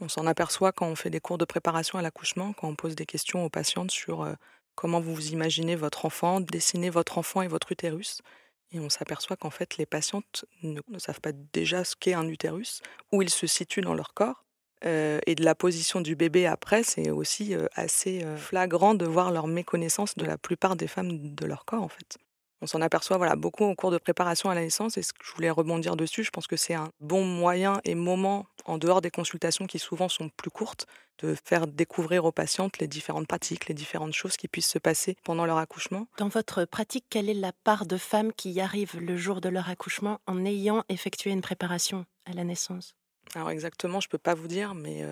on 0.00 0.08
s'en 0.08 0.26
aperçoit 0.26 0.73
quand 0.73 0.87
on 0.87 0.97
fait 0.97 1.11
des 1.11 1.20
cours 1.20 1.38
de 1.38 1.44
préparation 1.44 1.99
à 1.99 2.02
l'accouchement, 2.02 2.52
quand 2.52 2.68
on 2.68 2.76
pose 2.76 2.94
des 2.94 3.06
questions 3.06 3.44
aux 3.44 3.50
patientes 3.50 3.90
sur 3.90 4.23
euh, 4.23 4.35
comment 4.75 5.00
vous 5.00 5.28
imaginez 5.28 5.75
votre 5.75 6.06
enfant, 6.06 6.40
dessiner 6.40 6.90
votre 6.90 7.18
enfant 7.18 7.42
et 7.42 7.49
votre 7.49 7.73
utérus. 7.73 8.23
Et 8.70 8.80
on 8.80 8.90
s'aperçoit 8.90 9.37
qu'en 9.37 9.50
fait, 9.50 9.76
les 9.76 9.87
patientes 9.87 10.44
ne, 10.62 10.80
savent 10.99 11.20
pas 11.20 11.32
déjà 11.32 11.85
ce 11.85 11.97
qu'est 11.97 12.12
un 12.12 12.28
utérus, 12.28 12.82
où 13.12 13.23
il 13.23 13.30
se 13.30 13.47
situe 13.47 13.80
dans 13.80 13.94
leur 13.94 14.14
corps 14.14 14.44
et 14.82 15.35
de 15.35 15.44
la 15.44 15.54
position 15.54 16.00
du 16.00 16.16
bébé 16.16 16.47
après, 16.47 16.82
c'est 16.82 17.11
aussi 17.11 17.54
assez 17.75 18.25
flagrant 18.37 18.94
de 18.94 19.06
voir 19.06 19.32
leur 19.32 19.47
méconnaissance 19.47 20.14
de 20.14 20.25
la 20.25 20.38
plupart 20.38 20.76
des 20.76 20.88
femmes 20.88 21.35
de 21.35 21.47
leur 21.47 21.64
corps 21.64 21.82
en 21.82 21.88
fait. 21.88 22.18
On 22.61 22.66
s'en 22.66 22.80
aperçoit 22.80 23.18
voilà, 23.18 23.37
beaucoup 23.37 23.64
au 23.64 23.75
cours 23.76 23.92
de 23.92 23.99
préparation 23.99 24.50
à 24.50 24.54
la 24.54 24.62
naissance 24.62 24.97
et 24.99 25.02
ce 25.02 25.12
que 25.12 25.25
je 25.25 25.32
voulais 25.32 25.50
rebondir 25.50 25.94
dessus, 25.94 26.25
je 26.25 26.30
pense 26.30 26.49
que 26.49 26.56
c'est 26.56 26.75
un 26.75 26.90
bon 26.99 27.25
moyen 27.25 27.80
et 27.85 27.94
moment 27.94 28.47
en 28.64 28.78
dehors 28.78 29.00
des 29.00 29.12
consultations 29.12 29.66
qui 29.66 29.78
souvent 29.78 30.08
sont 30.08 30.28
plus 30.28 30.50
courtes 30.50 30.87
de 31.20 31.37
faire 31.44 31.68
découvrir 31.68 32.25
aux 32.25 32.32
patientes 32.32 32.78
les 32.78 32.88
différentes 32.88 33.28
pratiques, 33.28 33.68
les 33.68 33.75
différentes 33.75 34.12
choses 34.12 34.37
qui 34.37 34.49
puissent 34.49 34.70
se 34.70 34.78
passer 34.78 35.16
pendant 35.25 35.47
leur 35.47 35.58
accouchement. 35.58 36.06
Dans 36.18 36.28
votre 36.28 36.64
pratique, 36.64 37.06
quelle 37.08 37.28
est 37.28 37.35
la 37.35 37.52
part 37.52 37.87
de 37.87 37.97
femmes 37.97 38.32
qui 38.32 38.50
y 38.50 38.61
arrivent 38.61 38.99
le 38.99 39.16
jour 39.16 39.40
de 39.40 39.49
leur 39.49 39.68
accouchement 39.68 40.20
en 40.26 40.44
ayant 40.44 40.85
effectué 40.88 41.30
une 41.30 41.42
préparation 41.42 42.06
à 42.25 42.32
la 42.32 42.44
naissance? 42.44 42.94
Alors 43.35 43.50
exactement, 43.50 44.00
je 44.00 44.08
ne 44.08 44.11
peux 44.11 44.18
pas 44.18 44.35
vous 44.35 44.49
dire, 44.49 44.75
mais 44.75 45.04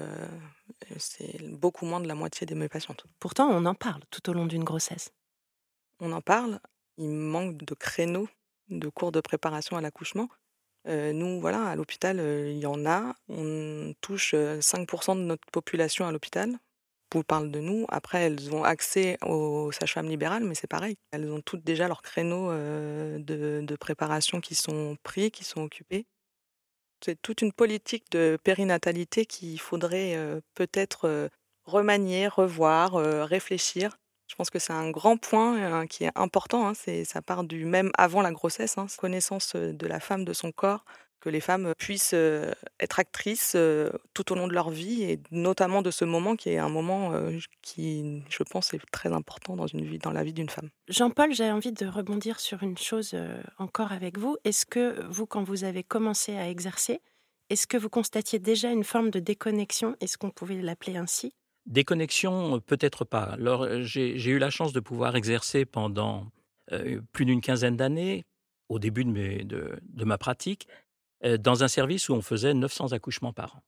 c'est 0.98 1.42
beaucoup 1.42 1.86
moins 1.86 2.00
de 2.00 2.08
la 2.08 2.14
moitié 2.14 2.46
de 2.46 2.54
mes 2.54 2.68
patientes. 2.68 3.04
Pourtant, 3.20 3.48
on 3.48 3.64
en 3.66 3.74
parle 3.74 4.02
tout 4.10 4.28
au 4.30 4.32
long 4.32 4.46
d'une 4.46 4.64
grossesse. 4.64 5.12
On 6.00 6.12
en 6.12 6.20
parle. 6.20 6.60
Il 6.98 7.10
manque 7.10 7.58
de 7.58 7.74
créneaux 7.74 8.28
de 8.68 8.88
cours 8.88 9.12
de 9.12 9.20
préparation 9.20 9.76
à 9.76 9.80
l'accouchement. 9.80 10.28
nous, 10.86 11.40
voilà, 11.40 11.66
à 11.66 11.76
l'hôpital, 11.76 12.18
il 12.18 12.58
y 12.58 12.66
en 12.66 12.86
a. 12.86 13.14
On 13.28 13.94
touche 14.00 14.34
5% 14.34 15.16
de 15.16 15.22
notre 15.22 15.46
population 15.52 16.06
à 16.06 16.12
l'hôpital. 16.12 16.58
Vous 17.14 17.22
parle 17.22 17.50
de 17.50 17.60
nous. 17.60 17.86
Après, 17.88 18.22
elles 18.22 18.52
ont 18.54 18.64
accès 18.64 19.16
aux 19.22 19.70
sages-femmes 19.72 20.08
libérales, 20.08 20.44
mais 20.44 20.54
c'est 20.54 20.66
pareil. 20.66 20.96
Elles 21.12 21.30
ont 21.30 21.40
toutes 21.40 21.64
déjà 21.64 21.88
leurs 21.88 22.02
créneaux 22.02 22.50
de, 22.50 23.60
de 23.62 23.76
préparation 23.76 24.40
qui 24.40 24.54
sont 24.54 24.96
pris, 25.02 25.30
qui 25.30 25.44
sont 25.44 25.62
occupés. 25.62 26.06
C'est 27.04 27.20
toute 27.20 27.42
une 27.42 27.52
politique 27.52 28.10
de 28.10 28.38
périnatalité 28.42 29.26
qu'il 29.26 29.60
faudrait 29.60 30.16
peut-être 30.54 31.30
remanier, 31.64 32.28
revoir, 32.28 32.94
réfléchir. 32.94 33.96
Je 34.28 34.34
pense 34.34 34.50
que 34.50 34.58
c'est 34.58 34.72
un 34.72 34.90
grand 34.90 35.16
point 35.16 35.58
euh, 35.58 35.86
qui 35.86 36.04
est 36.04 36.10
important. 36.16 36.68
Hein, 36.68 36.74
c'est, 36.74 37.04
ça 37.04 37.22
part 37.22 37.44
du 37.44 37.64
même 37.64 37.90
avant 37.96 38.22
la 38.22 38.32
grossesse, 38.32 38.76
hein, 38.76 38.86
connaissance 38.98 39.54
de 39.54 39.86
la 39.86 40.00
femme, 40.00 40.24
de 40.24 40.32
son 40.32 40.52
corps, 40.52 40.84
que 41.20 41.28
les 41.28 41.40
femmes 41.40 41.72
puissent 41.78 42.14
euh, 42.14 42.52
être 42.80 42.98
actrices 42.98 43.54
euh, 43.56 43.90
tout 44.14 44.32
au 44.32 44.34
long 44.34 44.48
de 44.48 44.52
leur 44.52 44.70
vie 44.70 45.02
et 45.04 45.20
notamment 45.30 45.82
de 45.82 45.90
ce 45.90 46.04
moment 46.04 46.36
qui 46.36 46.50
est 46.50 46.58
un 46.58 46.68
moment 46.68 47.12
euh, 47.12 47.38
qui, 47.62 48.22
je 48.28 48.42
pense, 48.42 48.74
est 48.74 48.80
très 48.90 49.12
important 49.12 49.56
dans, 49.56 49.66
une 49.66 49.84
vie, 49.84 49.98
dans 49.98 50.12
la 50.12 50.24
vie 50.24 50.32
d'une 50.32 50.48
femme. 50.48 50.70
Jean-Paul, 50.88 51.32
j'ai 51.34 51.50
envie 51.50 51.72
de 51.72 51.86
rebondir 51.86 52.40
sur 52.40 52.62
une 52.62 52.78
chose 52.78 53.16
encore 53.58 53.92
avec 53.92 54.18
vous. 54.18 54.36
Est-ce 54.44 54.66
que 54.66 55.04
vous, 55.08 55.26
quand 55.26 55.42
vous 55.42 55.64
avez 55.64 55.82
commencé 55.82 56.36
à 56.36 56.48
exercer, 56.48 57.00
est-ce 57.50 57.66
que 57.66 57.76
vous 57.76 57.88
constatiez 57.88 58.38
déjà 58.38 58.70
une 58.70 58.84
forme 58.84 59.10
de 59.10 59.20
déconnexion? 59.20 59.96
Est-ce 60.00 60.18
qu'on 60.18 60.30
pouvait 60.30 60.60
l'appeler 60.60 60.96
ainsi? 60.96 61.34
Déconnexion, 61.66 62.60
peut-être 62.60 63.04
pas. 63.04 63.22
Alors, 63.22 63.82
j'ai 63.82 64.30
eu 64.30 64.38
la 64.38 64.50
chance 64.50 64.72
de 64.72 64.80
pouvoir 64.80 65.16
exercer 65.16 65.64
pendant 65.64 66.26
plus 67.12 67.24
d'une 67.24 67.40
quinzaine 67.40 67.76
d'années, 67.76 68.24
au 68.68 68.78
début 68.78 69.04
de, 69.04 69.10
mes, 69.10 69.44
de, 69.44 69.78
de 69.82 70.04
ma 70.04 70.18
pratique, 70.18 70.66
dans 71.40 71.64
un 71.64 71.68
service 71.68 72.08
où 72.08 72.14
on 72.14 72.22
faisait 72.22 72.54
900 72.54 72.92
accouchements 72.92 73.32
par 73.32 73.56
an. 73.56 73.62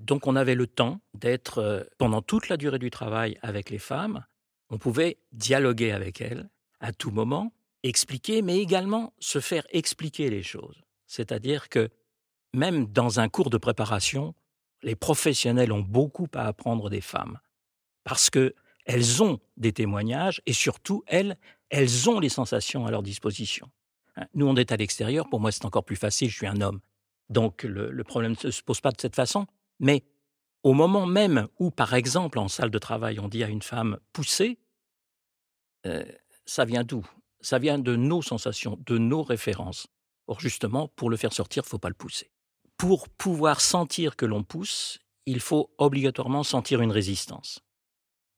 Donc 0.00 0.26
on 0.26 0.36
avait 0.36 0.54
le 0.54 0.66
temps 0.66 1.00
d'être 1.14 1.88
pendant 1.98 2.22
toute 2.22 2.48
la 2.48 2.56
durée 2.56 2.78
du 2.78 2.90
travail 2.90 3.38
avec 3.42 3.70
les 3.70 3.78
femmes. 3.78 4.24
On 4.70 4.78
pouvait 4.78 5.18
dialoguer 5.32 5.92
avec 5.92 6.20
elles 6.20 6.48
à 6.80 6.92
tout 6.92 7.10
moment, 7.10 7.52
expliquer, 7.82 8.42
mais 8.42 8.58
également 8.58 9.12
se 9.18 9.40
faire 9.40 9.66
expliquer 9.70 10.30
les 10.30 10.42
choses. 10.42 10.82
C'est-à-dire 11.06 11.68
que 11.68 11.88
même 12.52 12.86
dans 12.86 13.20
un 13.20 13.28
cours 13.28 13.50
de 13.50 13.58
préparation, 13.58 14.34
les 14.82 14.96
professionnels 14.96 15.72
ont 15.72 15.80
beaucoup 15.80 16.28
à 16.34 16.46
apprendre 16.46 16.90
des 16.90 17.00
femmes 17.00 17.38
parce 18.04 18.30
que 18.30 18.54
elles 18.84 19.22
ont 19.22 19.40
des 19.56 19.72
témoignages 19.72 20.40
et 20.46 20.52
surtout 20.52 21.02
elles, 21.06 21.36
elles 21.70 22.08
ont 22.08 22.20
les 22.20 22.28
sensations 22.28 22.86
à 22.86 22.90
leur 22.90 23.02
disposition. 23.02 23.68
Nous, 24.34 24.46
on 24.46 24.56
est 24.56 24.72
à 24.72 24.76
l'extérieur. 24.76 25.28
Pour 25.28 25.40
moi, 25.40 25.52
c'est 25.52 25.64
encore 25.64 25.84
plus 25.84 25.96
facile. 25.96 26.30
Je 26.30 26.36
suis 26.36 26.46
un 26.46 26.60
homme. 26.60 26.80
Donc, 27.28 27.64
le, 27.64 28.04
problème 28.04 28.34
ne 28.42 28.50
se 28.50 28.62
pose 28.62 28.80
pas 28.80 28.92
de 28.92 29.00
cette 29.00 29.16
façon. 29.16 29.46
Mais 29.80 30.04
au 30.62 30.72
moment 30.72 31.06
même 31.06 31.48
où, 31.58 31.70
par 31.70 31.94
exemple, 31.94 32.38
en 32.38 32.48
salle 32.48 32.70
de 32.70 32.78
travail, 32.78 33.20
on 33.20 33.28
dit 33.28 33.44
à 33.44 33.48
une 33.48 33.62
femme 33.62 33.98
poussez, 34.12 34.58
euh, 35.86 36.04
ça 36.44 36.64
vient 36.64 36.84
d'où? 36.84 37.06
Ça 37.40 37.58
vient 37.58 37.78
de 37.78 37.94
nos 37.94 38.22
sensations, 38.22 38.78
de 38.86 38.98
nos 38.98 39.22
références. 39.22 39.86
Or, 40.26 40.40
justement, 40.40 40.88
pour 40.88 41.10
le 41.10 41.16
faire 41.16 41.32
sortir, 41.32 41.62
il 41.66 41.68
faut 41.68 41.78
pas 41.78 41.88
le 41.88 41.94
pousser. 41.94 42.30
Pour 42.76 43.08
pouvoir 43.08 43.60
sentir 43.60 44.16
que 44.16 44.26
l'on 44.26 44.42
pousse, 44.42 44.98
il 45.26 45.40
faut 45.40 45.70
obligatoirement 45.78 46.42
sentir 46.42 46.80
une 46.80 46.92
résistance. 46.92 47.60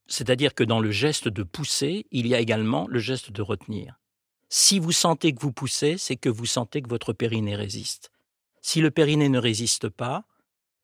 C'est-à-dire 0.06 0.54
que 0.54 0.64
dans 0.64 0.80
le 0.80 0.90
geste 0.90 1.28
de 1.28 1.42
pousser, 1.42 2.06
il 2.11 2.26
y 2.26 2.35
a 2.35 2.40
également 2.40 2.87
le 2.88 2.99
geste 2.99 3.30
de 3.30 3.42
retenir. 3.42 4.00
Si 4.49 4.78
vous 4.78 4.93
sentez 4.93 5.33
que 5.33 5.40
vous 5.40 5.52
poussez, 5.52 5.99
c'est 5.99 6.17
que 6.17 6.28
vous 6.28 6.47
sentez 6.47 6.81
que 6.81 6.88
votre 6.88 7.12
périnée 7.12 7.57
résiste. 7.57 8.11
Si 8.62 8.81
le 8.81 8.90
périnée 8.90 9.28
ne 9.28 9.38
résiste 9.38 9.88
pas, 9.88 10.25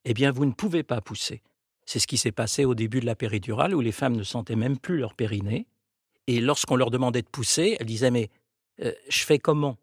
eh 0.05 0.15
bien 0.15 0.31
vous 0.31 0.45
ne 0.45 0.53
pouvez 0.53 0.83
pas 0.83 1.01
pousser. 1.01 1.43
C'est 1.87 1.99
ce 1.99 2.07
qui 2.07 2.19
s'est 2.19 2.33
passé 2.33 2.65
au 2.65 2.75
début 2.75 3.01
de 3.01 3.07
la 3.07 3.15
péridurale 3.15 3.75
où 3.75 3.81
les 3.81 3.93
femmes 3.93 4.17
ne 4.17 4.23
sentaient 4.23 4.57
même 4.57 4.79
plus 4.79 4.99
leur 4.99 5.15
périnée. 5.15 5.67
Et 6.27 6.41
lorsqu'on 6.41 6.77
leur 6.77 6.91
demandait 6.91 7.23
de 7.23 7.29
pousser, 7.29 7.77
elles 7.79 7.87
disaient 7.87 8.11
Mais 8.11 8.31
euh, 8.81 8.93
je 9.09 9.25
fais 9.25 9.39
comment? 9.39 9.79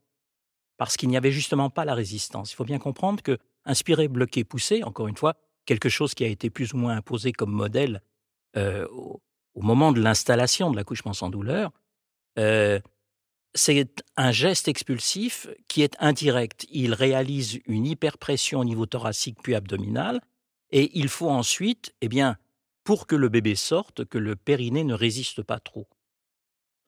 Parce 0.78 0.98
qu'il 0.98 1.10
n'y 1.10 1.18
avait 1.18 1.32
justement 1.32 1.70
pas 1.70 1.86
la 1.86 1.94
résistance. 1.94 2.52
Il 2.52 2.56
faut 2.56 2.66
bien 2.66 2.80
comprendre 2.80 3.22
que 3.22 3.38
inspirer, 3.66 4.08
bloquer, 4.08 4.44
pousser, 4.44 4.84
encore 4.84 5.08
une 5.08 5.18
fois, 5.18 5.36
quelque 5.66 5.90
chose 5.90 6.16
qui 6.16 6.24
a 6.24 6.28
été 6.28 6.50
plus 6.50 6.74
ou 6.74 6.78
moins 6.78 6.96
imposé 6.96 7.32
comme 7.32 7.52
modèle 7.52 8.02
euh, 8.58 8.88
au, 8.90 9.22
moment 9.56 9.92
de 9.92 10.02
l'installation 10.02 10.72
de 10.72 10.76
l'accouchement 10.76 11.14
sans 11.14 11.30
douleur, 11.30 11.72
euh, 12.40 12.80
c'est 13.53 14.03
un 14.15 14.31
geste 14.31 14.67
expulsif 14.67 15.48
qui 15.67 15.81
est 15.81 15.96
indirect. 16.00 16.65
Il 16.70 16.93
réalise 16.93 17.60
une 17.65 17.86
hyperpression 17.86 18.60
au 18.60 18.65
niveau 18.65 18.86
thoracique 18.86 19.38
puis 19.43 19.55
abdominal, 19.55 20.22
et 20.72 20.91
il 20.98 21.10
faut 21.10 21.29
ensuite, 21.29 21.93
eh 22.01 22.08
bien, 22.08 22.38
pour 22.84 23.08
que 23.08 23.15
le 23.15 23.29
bébé 23.29 23.55
sorte, 23.55 24.05
que 24.05 24.17
le 24.17 24.36
périnée 24.36 24.84
ne 24.84 24.93
résiste 24.93 25.43
pas 25.43 25.60
trop. 25.60 25.88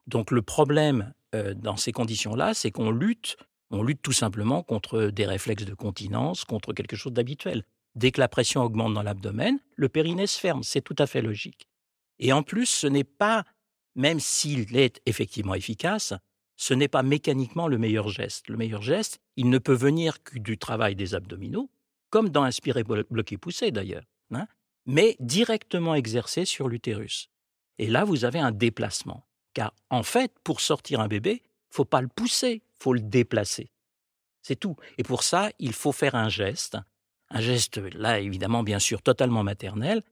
Donc 0.06 0.30
le 0.30 0.42
problème 0.42 1.14
euh, 1.34 1.54
dans 1.54 1.76
ces 1.76 1.92
conditions-là, 1.92 2.54
c'est 2.54 2.70
qu'on 2.70 2.90
lutte, 2.90 3.36
on 3.70 3.82
lutte 3.82 4.02
tout 4.02 4.12
simplement 4.12 4.62
contre 4.62 5.06
des 5.06 5.26
réflexes 5.26 5.64
de 5.64 5.74
continence, 5.74 6.44
contre 6.44 6.72
quelque 6.72 6.96
chose 6.96 7.12
d'habituel. 7.12 7.64
Dès 7.94 8.10
que 8.10 8.20
la 8.20 8.28
pression 8.28 8.62
augmente 8.62 8.94
dans 8.94 9.02
l'abdomen, 9.02 9.58
le 9.76 9.88
périnée 9.88 10.26
se 10.26 10.38
ferme, 10.38 10.62
c'est 10.62 10.80
tout 10.80 10.96
à 10.98 11.06
fait 11.06 11.22
logique. 11.22 11.68
Et 12.18 12.32
en 12.32 12.42
plus, 12.42 12.66
ce 12.66 12.86
n'est 12.86 13.04
pas, 13.04 13.44
même 13.94 14.20
s'il 14.20 14.76
est 14.76 15.00
effectivement 15.06 15.54
efficace, 15.54 16.14
ce 16.56 16.74
n'est 16.74 16.88
pas 16.88 17.02
mécaniquement 17.02 17.68
le 17.68 17.78
meilleur 17.78 18.08
geste. 18.08 18.48
Le 18.48 18.56
meilleur 18.56 18.82
geste, 18.82 19.20
il 19.36 19.48
ne 19.48 19.58
peut 19.58 19.74
venir 19.74 20.22
que 20.22 20.38
du 20.38 20.58
travail 20.58 20.94
des 20.94 21.14
abdominaux, 21.14 21.70
comme 22.10 22.28
dans 22.28 22.44
inspirer, 22.44 22.84
bloquer, 22.84 23.38
pousser 23.38 23.70
d'ailleurs, 23.70 24.04
hein, 24.32 24.46
mais 24.86 25.16
directement 25.20 25.94
exercé 25.94 26.44
sur 26.44 26.68
l'utérus. 26.68 27.28
Et 27.78 27.88
là, 27.88 28.04
vous 28.04 28.24
avez 28.24 28.38
un 28.38 28.52
déplacement. 28.52 29.26
Car 29.52 29.74
en 29.90 30.02
fait, 30.02 30.32
pour 30.44 30.60
sortir 30.60 31.00
un 31.00 31.08
bébé, 31.08 31.42
faut 31.70 31.84
pas 31.84 32.00
le 32.00 32.08
pousser, 32.08 32.62
faut 32.78 32.92
le 32.92 33.00
déplacer. 33.00 33.70
C'est 34.42 34.56
tout. 34.56 34.76
Et 34.98 35.02
pour 35.02 35.22
ça, 35.22 35.50
il 35.58 35.72
faut 35.72 35.92
faire 35.92 36.14
un 36.14 36.28
geste, 36.28 36.76
un 37.30 37.40
geste 37.40 37.78
là 37.78 38.20
évidemment 38.20 38.62
bien 38.62 38.78
sûr 38.78 39.02
totalement 39.02 39.42
maternel, 39.42 40.02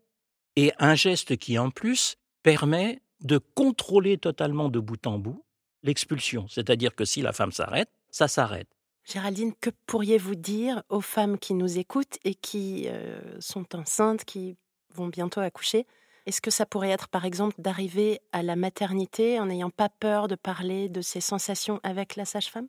et 0.57 0.73
un 0.79 0.95
geste 0.95 1.37
qui 1.37 1.59
en 1.59 1.71
plus 1.71 2.17
permet 2.43 3.01
de 3.21 3.39
contrôler 3.39 4.19
totalement 4.19 4.69
de 4.69 4.81
bout 4.81 5.07
en 5.07 5.19
bout 5.19 5.45
l'expulsion. 5.83 6.47
C'est-à-dire 6.49 6.95
que 6.95 7.05
si 7.05 7.23
la 7.23 7.33
femme 7.33 7.53
s'arrête, 7.53 7.91
ça 8.11 8.29
s'arrête. 8.29 8.69
Géraldine, 9.05 9.53
que 9.61 9.71
pourriez-vous 9.87 10.37
dire 10.37 10.83
aux 10.89 11.01
femmes 11.01 11.39
qui 11.39 11.55
nous 11.55 11.79
écoutent 11.79 12.19
et 12.25 12.35
qui 12.35 12.87
euh, 12.89 13.21
sont 13.41 13.75
enceintes, 13.75 14.25
qui 14.25 14.57
vont 14.95 15.09
bientôt 15.09 15.41
accoucher? 15.41 15.87
Est-ce 16.27 16.41
que 16.41 16.53
ça 16.53 16.67
pourrait 16.67 16.91
être, 16.91 17.09
par 17.09 17.25
exemple, 17.25 17.57
d'arriver 17.59 18.21
à 18.31 18.45
la 18.45 18.55
maternité 18.55 19.41
en 19.41 19.47
n'ayant 19.47 19.71
pas 19.71 19.89
peur 19.89 20.29
de 20.29 20.37
parler 20.37 20.89
de 20.89 21.01
ses 21.01 21.21
sensations 21.21 21.81
avec 21.83 22.15
la 22.15 22.25
sage-femme? 22.25 22.69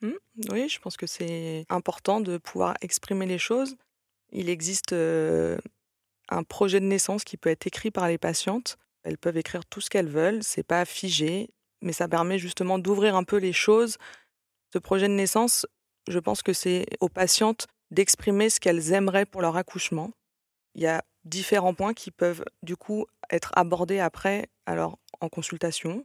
Mmh, 0.00 0.12
Oui, 0.50 0.68
je 0.68 0.78
pense 0.78 0.96
que 0.96 1.06
c'est 1.06 1.66
important 1.68 2.20
de 2.20 2.38
pouvoir 2.38 2.74
exprimer 2.80 3.26
les 3.26 3.38
choses. 3.38 3.76
Il 4.32 4.48
existe 4.48 4.92
euh, 4.92 5.58
un 6.28 6.42
projet 6.42 6.80
de 6.80 6.86
naissance 6.86 7.24
qui 7.24 7.36
peut 7.36 7.50
être 7.50 7.66
écrit 7.66 7.90
par 7.90 8.08
les 8.08 8.18
patientes. 8.18 8.78
Elles 9.02 9.18
peuvent 9.18 9.36
écrire 9.36 9.64
tout 9.66 9.80
ce 9.80 9.90
qu'elles 9.90 10.08
veulent, 10.08 10.42
c'est 10.42 10.62
pas 10.62 10.84
figé, 10.84 11.50
mais 11.82 11.92
ça 11.92 12.08
permet 12.08 12.38
justement 12.38 12.78
d'ouvrir 12.78 13.16
un 13.16 13.24
peu 13.24 13.36
les 13.36 13.52
choses. 13.52 13.96
Ce 14.72 14.78
projet 14.78 15.08
de 15.08 15.14
naissance, 15.14 15.66
je 16.08 16.18
pense 16.18 16.42
que 16.42 16.52
c'est 16.52 16.86
aux 17.00 17.08
patientes 17.08 17.66
d'exprimer 17.90 18.50
ce 18.50 18.60
qu'elles 18.60 18.92
aimeraient 18.92 19.26
pour 19.26 19.42
leur 19.42 19.56
accouchement. 19.56 20.10
Il 20.74 20.82
y 20.82 20.86
a 20.86 21.04
différents 21.24 21.74
points 21.74 21.94
qui 21.94 22.10
peuvent 22.10 22.44
du 22.62 22.76
coup 22.76 23.06
être 23.30 23.52
abordés 23.56 24.00
après, 24.00 24.48
alors 24.66 24.98
en 25.20 25.28
consultation, 25.28 26.04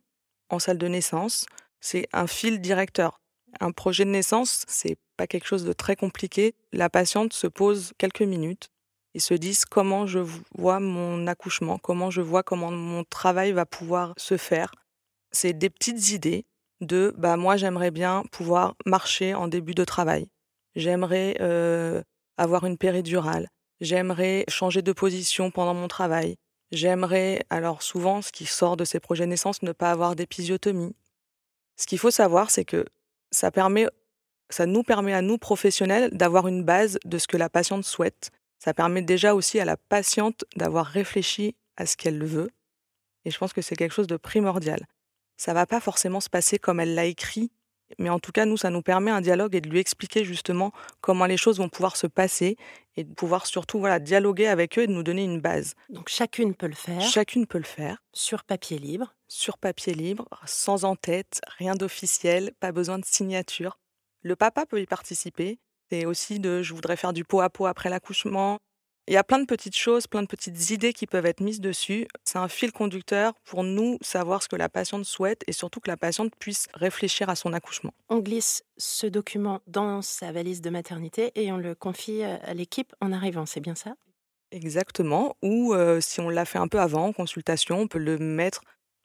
en 0.49 0.59
salle 0.59 0.77
de 0.77 0.87
naissance. 0.87 1.45
C'est 1.79 2.07
un 2.13 2.27
fil 2.27 2.61
directeur. 2.61 3.19
Un 3.59 3.71
projet 3.71 4.05
de 4.05 4.11
naissance, 4.11 4.63
c'est 4.67 4.97
pas 5.17 5.27
quelque 5.27 5.47
chose 5.47 5.65
de 5.65 5.73
très 5.73 5.95
compliqué. 5.95 6.55
La 6.71 6.89
patiente 6.89 7.33
se 7.33 7.47
pose 7.47 7.93
quelques 7.97 8.21
minutes 8.21 8.69
et 9.13 9.19
se 9.19 9.33
dit 9.33 9.57
comment 9.69 10.07
je 10.07 10.19
vois 10.55 10.79
mon 10.79 11.27
accouchement, 11.27 11.77
comment 11.77 12.09
je 12.09 12.21
vois 12.21 12.43
comment 12.43 12.71
mon 12.71 13.03
travail 13.03 13.51
va 13.51 13.65
pouvoir 13.65 14.13
se 14.17 14.37
faire, 14.37 14.71
c'est 15.31 15.53
des 15.53 15.69
petites 15.69 16.11
idées 16.11 16.45
de 16.81 17.13
bah 17.17 17.37
moi 17.37 17.57
j'aimerais 17.57 17.91
bien 17.91 18.23
pouvoir 18.31 18.75
marcher 18.85 19.33
en 19.33 19.47
début 19.47 19.75
de 19.75 19.85
travail. 19.85 20.27
J'aimerais 20.75 21.37
euh, 21.39 22.01
avoir 22.37 22.65
une 22.65 22.77
péridurale. 22.77 23.47
J'aimerais 23.81 24.45
changer 24.47 24.81
de 24.81 24.93
position 24.93 25.51
pendant 25.51 25.73
mon 25.73 25.87
travail. 25.87 26.37
J'aimerais, 26.71 27.43
alors 27.49 27.81
souvent, 27.81 28.21
ce 28.21 28.31
qui 28.31 28.45
sort 28.45 28.77
de 28.77 28.85
ces 28.85 28.99
projets 28.99 29.25
naissance, 29.25 29.61
ne 29.61 29.73
pas 29.73 29.91
avoir 29.91 30.15
d'épisiotomie. 30.15 30.95
Ce 31.77 31.85
qu'il 31.85 31.99
faut 31.99 32.11
savoir, 32.11 32.49
c'est 32.49 32.63
que 32.63 32.85
ça 33.31 33.51
permet, 33.51 33.87
ça 34.49 34.65
nous 34.65 34.83
permet 34.83 35.13
à 35.13 35.21
nous 35.21 35.37
professionnels 35.37 36.09
d'avoir 36.15 36.47
une 36.47 36.63
base 36.63 36.99
de 37.03 37.17
ce 37.17 37.27
que 37.27 37.37
la 37.37 37.49
patiente 37.49 37.83
souhaite. 37.83 38.31
Ça 38.59 38.73
permet 38.73 39.01
déjà 39.01 39.35
aussi 39.35 39.59
à 39.59 39.65
la 39.65 39.75
patiente 39.75 40.45
d'avoir 40.55 40.85
réfléchi 40.85 41.55
à 41.75 41.85
ce 41.85 41.97
qu'elle 41.97 42.23
veut. 42.23 42.51
Et 43.25 43.31
je 43.31 43.37
pense 43.37 43.53
que 43.53 43.61
c'est 43.61 43.75
quelque 43.75 43.93
chose 43.93 44.07
de 44.07 44.17
primordial 44.17 44.85
ça 45.41 45.55
va 45.55 45.65
pas 45.65 45.79
forcément 45.79 46.19
se 46.19 46.29
passer 46.29 46.59
comme 46.59 46.79
elle 46.79 46.93
l'a 46.93 47.05
écrit, 47.05 47.51
mais 47.97 48.09
en 48.09 48.19
tout 48.19 48.31
cas, 48.31 48.45
nous, 48.45 48.57
ça 48.57 48.69
nous 48.69 48.83
permet 48.83 49.09
un 49.09 49.21
dialogue 49.21 49.55
et 49.55 49.61
de 49.61 49.69
lui 49.69 49.79
expliquer 49.79 50.23
justement 50.23 50.71
comment 51.01 51.25
les 51.25 51.35
choses 51.35 51.57
vont 51.57 51.67
pouvoir 51.67 51.97
se 51.97 52.05
passer 52.05 52.57
et 52.95 53.03
de 53.03 53.11
pouvoir 53.11 53.47
surtout 53.47 53.79
voilà, 53.79 53.97
dialoguer 53.97 54.45
avec 54.47 54.77
eux 54.77 54.83
et 54.83 54.87
de 54.87 54.91
nous 54.91 55.01
donner 55.01 55.23
une 55.23 55.41
base. 55.41 55.73
Donc 55.89 56.09
chacune 56.09 56.53
peut 56.53 56.67
le 56.67 56.75
faire. 56.75 57.01
Chacune 57.01 57.47
peut 57.47 57.57
le 57.57 57.63
faire. 57.63 58.03
Sur 58.13 58.43
papier 58.43 58.77
libre. 58.77 59.15
Sur 59.27 59.57
papier 59.57 59.95
libre, 59.95 60.29
sans 60.45 60.85
en-tête, 60.85 61.41
rien 61.57 61.73
d'officiel, 61.73 62.51
pas 62.59 62.71
besoin 62.71 62.99
de 62.99 63.05
signature. 63.05 63.79
Le 64.21 64.35
papa 64.35 64.67
peut 64.67 64.79
y 64.79 64.85
participer. 64.85 65.59
C'est 65.89 66.05
aussi 66.05 66.39
de 66.39 66.61
je 66.61 66.75
voudrais 66.75 66.97
faire 66.97 67.13
du 67.13 67.25
pot 67.25 67.41
à 67.41 67.49
pot 67.49 67.65
après 67.65 67.89
l'accouchement. 67.89 68.59
Il 69.07 69.13
y 69.13 69.17
a 69.17 69.23
plein 69.23 69.39
de 69.39 69.45
petites 69.45 69.75
choses, 69.75 70.05
plein 70.05 70.21
de 70.21 70.27
petites 70.27 70.69
idées 70.69 70.93
qui 70.93 71.07
peuvent 71.07 71.25
être 71.25 71.41
mises 71.41 71.59
dessus. 71.59 72.07
C'est 72.23 72.37
un 72.37 72.47
fil 72.47 72.71
conducteur 72.71 73.33
pour 73.43 73.63
nous 73.63 73.97
savoir 74.01 74.43
ce 74.43 74.47
que 74.47 74.55
la 74.55 74.69
patiente 74.69 75.05
souhaite 75.05 75.43
et 75.47 75.53
surtout 75.53 75.79
que 75.79 75.89
la 75.89 75.97
patiente 75.97 76.33
puisse 76.37 76.67
réfléchir 76.73 77.27
à 77.27 77.35
son 77.35 77.51
accouchement. 77.53 77.93
On 78.09 78.19
glisse 78.19 78.63
ce 78.77 79.07
document 79.07 79.61
dans 79.65 80.01
sa 80.01 80.31
valise 80.31 80.61
de 80.61 80.69
maternité 80.69 81.31
et 81.35 81.51
on 81.51 81.57
le 81.57 81.73
confie 81.73 82.23
à 82.23 82.53
l'équipe 82.53 82.93
en 83.01 83.11
arrivant, 83.11 83.45
c'est 83.45 83.59
bien 83.59 83.75
ça? 83.75 83.95
Exactement. 84.51 85.35
Ou 85.41 85.73
euh, 85.73 85.99
si 85.99 86.19
on 86.19 86.29
l'a 86.29 86.45
fait 86.45 86.59
un 86.59 86.67
peu 86.67 86.79
avant, 86.79 87.07
en 87.07 87.13
consultation, 87.13 87.79
on 87.79 87.87
peut 87.87 87.99
le 87.99 88.17
mettre, 88.17 88.61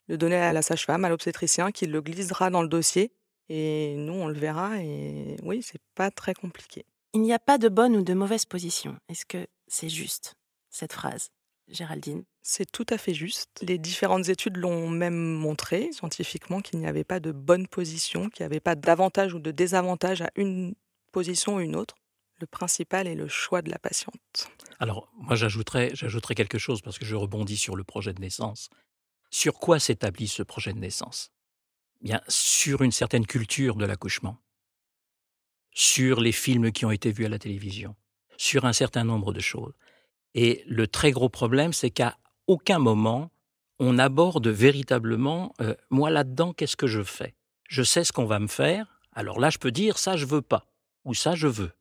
le 0.07 0.17
donner 0.17 0.35
à 0.35 0.53
la 0.53 0.61
sage-femme, 0.61 1.05
à 1.05 1.09
l'obstétricien, 1.09 1.71
qui 1.71 1.87
le 1.87 2.01
glissera 2.01 2.49
dans 2.49 2.61
le 2.61 2.67
dossier. 2.67 3.11
Et 3.49 3.95
nous, 3.97 4.13
on 4.13 4.27
le 4.27 4.37
verra. 4.37 4.81
Et 4.81 5.37
oui, 5.43 5.61
c'est 5.63 5.81
pas 5.95 6.11
très 6.11 6.33
compliqué. 6.33 6.85
Il 7.13 7.21
n'y 7.21 7.33
a 7.33 7.39
pas 7.39 7.57
de 7.57 7.69
bonne 7.69 7.95
ou 7.95 8.01
de 8.03 8.13
mauvaise 8.13 8.45
position. 8.45 8.97
Est-ce 9.09 9.25
que 9.25 9.47
c'est 9.67 9.89
juste, 9.89 10.35
cette 10.69 10.93
phrase, 10.93 11.29
Géraldine 11.67 12.23
C'est 12.41 12.71
tout 12.71 12.85
à 12.89 12.97
fait 12.97 13.13
juste. 13.13 13.49
Les 13.61 13.77
différentes 13.77 14.29
études 14.29 14.57
l'ont 14.57 14.89
même 14.89 15.33
montré 15.33 15.91
scientifiquement 15.91 16.61
qu'il 16.61 16.79
n'y 16.79 16.87
avait 16.87 17.03
pas 17.03 17.19
de 17.19 17.31
bonne 17.31 17.67
position, 17.67 18.29
qu'il 18.29 18.43
n'y 18.43 18.47
avait 18.47 18.59
pas 18.59 18.75
d'avantage 18.75 19.33
ou 19.33 19.39
de 19.39 19.51
désavantage 19.51 20.21
à 20.21 20.31
une 20.35 20.75
position 21.11 21.55
ou 21.55 21.59
une 21.59 21.75
autre. 21.75 21.95
Le 22.39 22.47
principal 22.47 23.07
est 23.07 23.15
le 23.15 23.27
choix 23.27 23.61
de 23.61 23.71
la 23.71 23.79
patiente. 23.79 24.47
Alors, 24.79 25.11
moi, 25.15 25.35
j'ajouterais, 25.35 25.89
j'ajouterais 25.93 26.35
quelque 26.35 26.59
chose 26.59 26.81
parce 26.81 26.99
que 26.99 27.05
je 27.05 27.15
rebondis 27.15 27.57
sur 27.57 27.75
le 27.75 27.83
projet 27.83 28.13
de 28.13 28.21
naissance. 28.21 28.69
Sur 29.31 29.55
quoi 29.59 29.79
s'établit 29.79 30.27
ce 30.27 30.43
projet 30.43 30.71
de 30.71 30.79
naissance? 30.79 31.31
Bien, 32.01 32.21
sur 32.27 32.83
une 32.83 32.91
certaine 32.91 33.25
culture 33.25 33.75
de 33.75 33.85
l'accouchement, 33.85 34.37
sur 35.71 36.21
les 36.21 36.31
films 36.31 36.71
qui 36.71 36.85
ont 36.85 36.91
été 36.91 37.11
vus 37.11 37.25
à 37.25 37.29
la 37.29 37.39
télévision, 37.39 37.95
sur 38.37 38.65
un 38.65 38.73
certain 38.73 39.03
nombre 39.03 39.33
de 39.33 39.39
choses. 39.39 39.73
Et 40.33 40.63
le 40.67 40.87
très 40.87 41.11
gros 41.11 41.29
problème, 41.29 41.73
c'est 41.73 41.89
qu'à 41.89 42.17
aucun 42.47 42.79
moment, 42.79 43.31
on 43.79 43.99
aborde 43.99 44.47
véritablement, 44.47 45.53
euh, 45.61 45.75
moi 45.89 46.09
là-dedans, 46.09 46.53
qu'est-ce 46.53 46.77
que 46.77 46.87
je 46.87 47.03
fais? 47.03 47.35
Je 47.67 47.83
sais 47.83 48.03
ce 48.03 48.13
qu'on 48.13 48.25
va 48.25 48.39
me 48.39 48.47
faire, 48.47 48.99
alors 49.13 49.39
là, 49.39 49.49
je 49.49 49.57
peux 49.57 49.71
dire, 49.71 49.97
ça, 49.97 50.15
je 50.15 50.25
veux 50.25 50.41
pas, 50.41 50.65
ou 51.05 51.13
ça, 51.13 51.35
je 51.35 51.47
veux. 51.47 51.71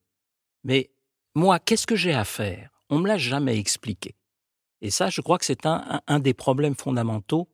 Mais 0.64 0.90
moi, 1.34 1.58
qu'est-ce 1.58 1.86
que 1.86 1.96
j'ai 1.96 2.14
à 2.14 2.24
faire? 2.24 2.70
On 2.88 2.98
me 2.98 3.08
l'a 3.08 3.18
jamais 3.18 3.58
expliqué. 3.58 4.14
Et 4.80 4.90
ça, 4.90 5.10
je 5.10 5.20
crois 5.20 5.38
que 5.38 5.44
c'est 5.44 5.66
un, 5.66 6.20
des 6.20 6.34
problèmes 6.34 6.74
fondamentaux 6.74 7.48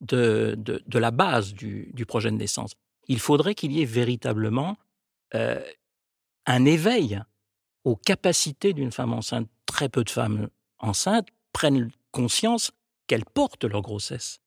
de, 0.00 0.56
de, 0.58 0.98
la 0.98 1.10
base 1.10 1.54
du, 1.54 2.04
projet 2.06 2.30
de 2.30 2.36
naissance. 2.36 2.72
Il 3.08 3.20
faudrait 3.20 3.54
qu'il 3.54 3.72
y 3.72 3.82
ait 3.82 3.86
véritablement 3.86 4.76
euh, 5.34 5.62
un 6.46 6.64
éveil 6.64 7.20
aux 7.84 7.96
capacités 7.96 8.72
d'une 8.72 8.92
femme 8.92 9.12
enceinte. 9.12 9.48
Très 9.66 9.88
peu 9.88 10.04
de 10.04 10.10
femmes 10.10 10.48
enceintes 10.78 11.28
prennent 11.52 11.90
conscience 12.12 12.72
qu'elles 13.06 13.24
portent 13.24 13.64
leur 13.64 13.82
grossesse. 13.82 14.40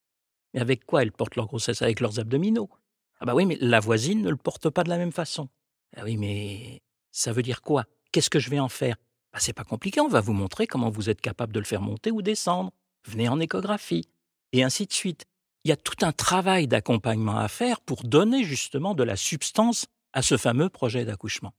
Mais 0.54 0.62
avec 0.62 0.86
quoi 0.86 1.02
elles 1.02 1.12
portent 1.12 1.36
leur 1.36 1.48
grossesse? 1.48 1.82
Avec 1.82 2.00
leurs 2.00 2.20
abdominaux. 2.20 2.70
Ah 3.20 3.26
bah 3.26 3.36
oui, 3.36 3.46
mais 3.46 3.58
la 3.62 3.80
voisine 3.80 4.22
ne 4.22 4.30
le 4.30 4.38
porte 4.38 4.70
pas 4.70 4.84
de 4.84 4.90
la 4.90 4.98
même 4.98 5.12
façon. 5.12 5.50
Ah 5.96 6.04
oui, 6.04 6.18
mais 6.18 6.82
ça 7.12 7.32
veut 7.32 7.42
dire 7.42 7.62
quoi? 7.62 7.86
Qu'est-ce 8.12 8.30
que 8.30 8.40
je 8.40 8.50
vais 8.50 8.60
en 8.60 8.70
faire? 8.70 8.96
Bah, 9.32 9.40
C'est 9.40 9.54
pas 9.54 9.64
compliqué, 9.64 10.02
on 10.02 10.08
va 10.08 10.22
vous 10.22 10.34
montrer 10.34 10.68
comment 10.68 10.90
vous 10.90 11.10
êtes 11.10 11.22
capable 11.22 11.54
de 11.54 11.60
le 11.60 11.66
faire 11.66 11.82
monter 11.82 12.12
ou 12.12 12.22
descendre. 12.22 12.72
Venez 13.06 13.30
en 13.30 13.40
échographie. 13.40 14.08
Et 14.52 14.64
ainsi 14.64 14.86
de 14.86 14.94
suite. 14.94 15.26
Il 15.64 15.70
y 15.70 15.72
a 15.72 15.78
tout 15.78 16.06
un 16.06 16.12
travail 16.12 16.68
d'accompagnement 16.68 17.38
à 17.38 17.48
faire 17.48 17.80
pour 17.80 18.04
donner 18.04 18.44
justement 18.44 18.94
de 18.96 19.04
la 19.04 19.16
substance 19.16 19.86
à 20.12 20.22
ce 20.22 20.36
fameux 20.36 20.70
projet 20.70 21.06
d'accouchement. 21.06 21.54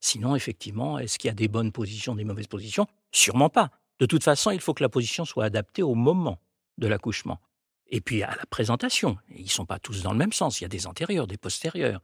Sinon, 0.00 0.36
effectivement, 0.36 0.98
est-ce 0.98 1.18
qu'il 1.18 1.28
y 1.28 1.30
a 1.30 1.34
des 1.34 1.48
bonnes 1.48 1.72
positions, 1.72 2.14
des 2.14 2.24
mauvaises 2.24 2.46
positions? 2.46 2.86
Sûrement 3.12 3.48
pas. 3.48 3.70
De 3.98 4.06
toute 4.06 4.22
façon, 4.22 4.50
il 4.50 4.60
faut 4.60 4.74
que 4.74 4.82
la 4.82 4.88
position 4.88 5.24
soit 5.24 5.44
adaptée 5.44 5.82
au 5.82 5.94
moment 5.94 6.38
de 6.78 6.86
l'accouchement. 6.86 7.40
Et 7.88 8.00
puis 8.00 8.22
à 8.22 8.30
la 8.36 8.46
présentation. 8.46 9.16
Ils 9.34 9.44
ne 9.44 9.48
sont 9.48 9.66
pas 9.66 9.78
tous 9.78 10.02
dans 10.02 10.12
le 10.12 10.18
même 10.18 10.32
sens. 10.32 10.60
Il 10.60 10.64
y 10.64 10.66
a 10.66 10.68
des 10.68 10.86
antérieurs, 10.86 11.26
des 11.26 11.38
postérieurs. 11.38 12.00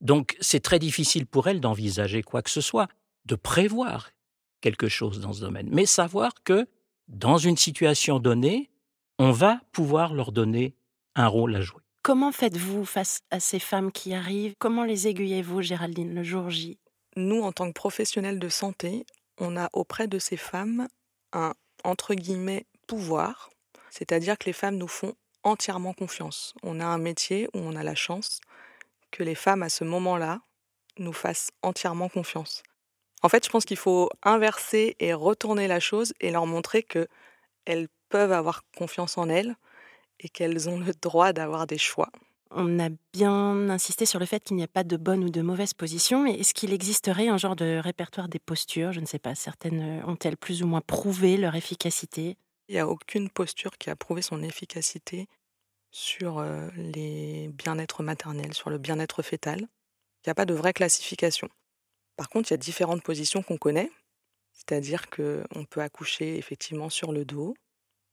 Donc 0.00 0.36
c'est 0.40 0.60
très 0.60 0.78
difficile 0.78 1.26
pour 1.26 1.46
elles 1.46 1.60
d'envisager 1.60 2.22
quoi 2.22 2.42
que 2.42 2.50
ce 2.50 2.60
soit, 2.60 2.88
de 3.26 3.34
prévoir 3.34 4.10
quelque 4.60 4.88
chose 4.88 5.20
dans 5.20 5.32
ce 5.32 5.40
domaine. 5.40 5.68
Mais 5.70 5.86
savoir 5.86 6.32
que 6.42 6.66
dans 7.08 7.38
une 7.38 7.56
situation 7.56 8.18
donnée, 8.18 8.70
on 9.18 9.30
va 9.30 9.60
pouvoir 9.72 10.12
leur 10.12 10.32
donner 10.32 10.74
un 11.14 11.28
rôle 11.28 11.54
à 11.54 11.60
jouer. 11.60 11.80
Comment 12.02 12.32
faites-vous 12.32 12.84
face 12.84 13.20
à 13.30 13.40
ces 13.40 13.58
femmes 13.58 13.90
qui 13.90 14.14
arrivent? 14.14 14.54
Comment 14.58 14.84
les 14.84 15.08
aiguillez-vous, 15.08 15.62
Géraldine, 15.62 16.14
le 16.14 16.22
jour 16.22 16.50
J? 16.50 16.78
Nous, 17.16 17.42
en 17.42 17.52
tant 17.52 17.68
que 17.68 17.72
professionnels 17.72 18.38
de 18.38 18.48
santé, 18.48 19.06
on 19.38 19.56
a 19.56 19.68
auprès 19.72 20.06
de 20.06 20.18
ces 20.18 20.36
femmes 20.36 20.88
un, 21.32 21.54
entre 21.84 22.14
guillemets, 22.14 22.66
pouvoir, 22.86 23.50
c'est-à-dire 23.90 24.38
que 24.38 24.46
les 24.46 24.52
femmes 24.52 24.76
nous 24.76 24.88
font 24.88 25.14
entièrement 25.42 25.92
confiance. 25.92 26.54
On 26.62 26.80
a 26.80 26.84
un 26.84 26.98
métier 26.98 27.48
où 27.54 27.58
on 27.58 27.76
a 27.76 27.82
la 27.82 27.94
chance 27.94 28.40
que 29.10 29.22
les 29.22 29.34
femmes, 29.34 29.62
à 29.62 29.68
ce 29.68 29.84
moment-là, 29.84 30.40
nous 30.98 31.12
fassent 31.12 31.50
entièrement 31.62 32.08
confiance. 32.08 32.62
En 33.22 33.28
fait, 33.28 33.44
je 33.44 33.50
pense 33.50 33.64
qu'il 33.64 33.76
faut 33.76 34.10
inverser 34.22 34.96
et 35.00 35.14
retourner 35.14 35.68
la 35.68 35.80
chose 35.80 36.12
et 36.20 36.30
leur 36.30 36.46
montrer 36.46 36.82
que 36.82 37.08
elles 37.64 37.88
peuvent 38.08 38.32
avoir 38.32 38.62
confiance 38.76 39.18
en 39.18 39.28
elles 39.28 39.56
et 40.20 40.28
qu'elles 40.28 40.68
ont 40.68 40.78
le 40.78 40.92
droit 41.02 41.32
d'avoir 41.32 41.66
des 41.66 41.78
choix. 41.78 42.10
On 42.50 42.78
a 42.78 42.90
bien 43.12 43.68
insisté 43.70 44.06
sur 44.06 44.20
le 44.20 44.26
fait 44.26 44.40
qu'il 44.42 44.56
n'y 44.56 44.62
a 44.62 44.68
pas 44.68 44.84
de 44.84 44.96
bonne 44.96 45.24
ou 45.24 45.30
de 45.30 45.42
mauvaise 45.42 45.74
position, 45.74 46.22
mais 46.22 46.34
est-ce 46.34 46.54
qu'il 46.54 46.72
existerait 46.72 47.28
un 47.28 47.38
genre 47.38 47.56
de 47.56 47.78
répertoire 47.78 48.28
des 48.28 48.38
postures? 48.38 48.92
Je 48.92 49.00
ne 49.00 49.06
sais 49.06 49.18
pas, 49.18 49.34
certaines 49.34 50.02
ont-elles 50.04 50.36
plus 50.36 50.62
ou 50.62 50.66
moins 50.66 50.80
prouvé 50.80 51.36
leur 51.36 51.56
efficacité? 51.56 52.36
Il 52.68 52.74
n'y 52.74 52.80
a 52.80 52.88
aucune 52.88 53.30
posture 53.30 53.76
qui 53.78 53.90
a 53.90 53.96
prouvé 53.96 54.22
son 54.22 54.42
efficacité 54.42 55.26
sur 55.90 56.38
euh, 56.38 56.68
les 56.76 57.48
bien-être 57.48 58.02
maternels, 58.02 58.54
sur 58.54 58.70
le 58.70 58.78
bien-être 58.78 59.22
fœtal. 59.22 59.60
Il 59.60 60.28
n'y 60.28 60.30
a 60.30 60.34
pas 60.34 60.46
de 60.46 60.54
vraie 60.54 60.72
classification. 60.72 61.48
Par 62.16 62.28
contre, 62.28 62.50
il 62.50 62.54
y 62.54 62.54
a 62.54 62.58
différentes 62.58 63.02
positions 63.02 63.42
qu'on 63.42 63.58
connaît, 63.58 63.90
c'est-à-dire 64.52 65.10
qu'on 65.10 65.64
peut 65.68 65.82
accoucher 65.82 66.38
effectivement 66.38 66.90
sur 66.90 67.12
le 67.12 67.24
dos, 67.24 67.54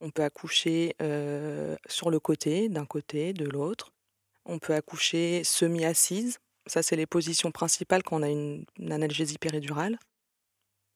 on 0.00 0.10
peut 0.10 0.22
accoucher 0.22 0.94
euh, 1.00 1.76
sur 1.88 2.10
le 2.10 2.20
côté, 2.20 2.68
d'un 2.68 2.84
côté, 2.84 3.32
de 3.32 3.46
l'autre. 3.46 3.93
On 4.46 4.58
peut 4.58 4.74
accoucher 4.74 5.42
semi-assise. 5.44 6.38
Ça, 6.66 6.82
c'est 6.82 6.96
les 6.96 7.06
positions 7.06 7.50
principales 7.50 8.02
quand 8.02 8.20
on 8.20 8.22
a 8.22 8.28
une, 8.28 8.64
analgésie 8.90 9.38
péridurale. 9.38 9.98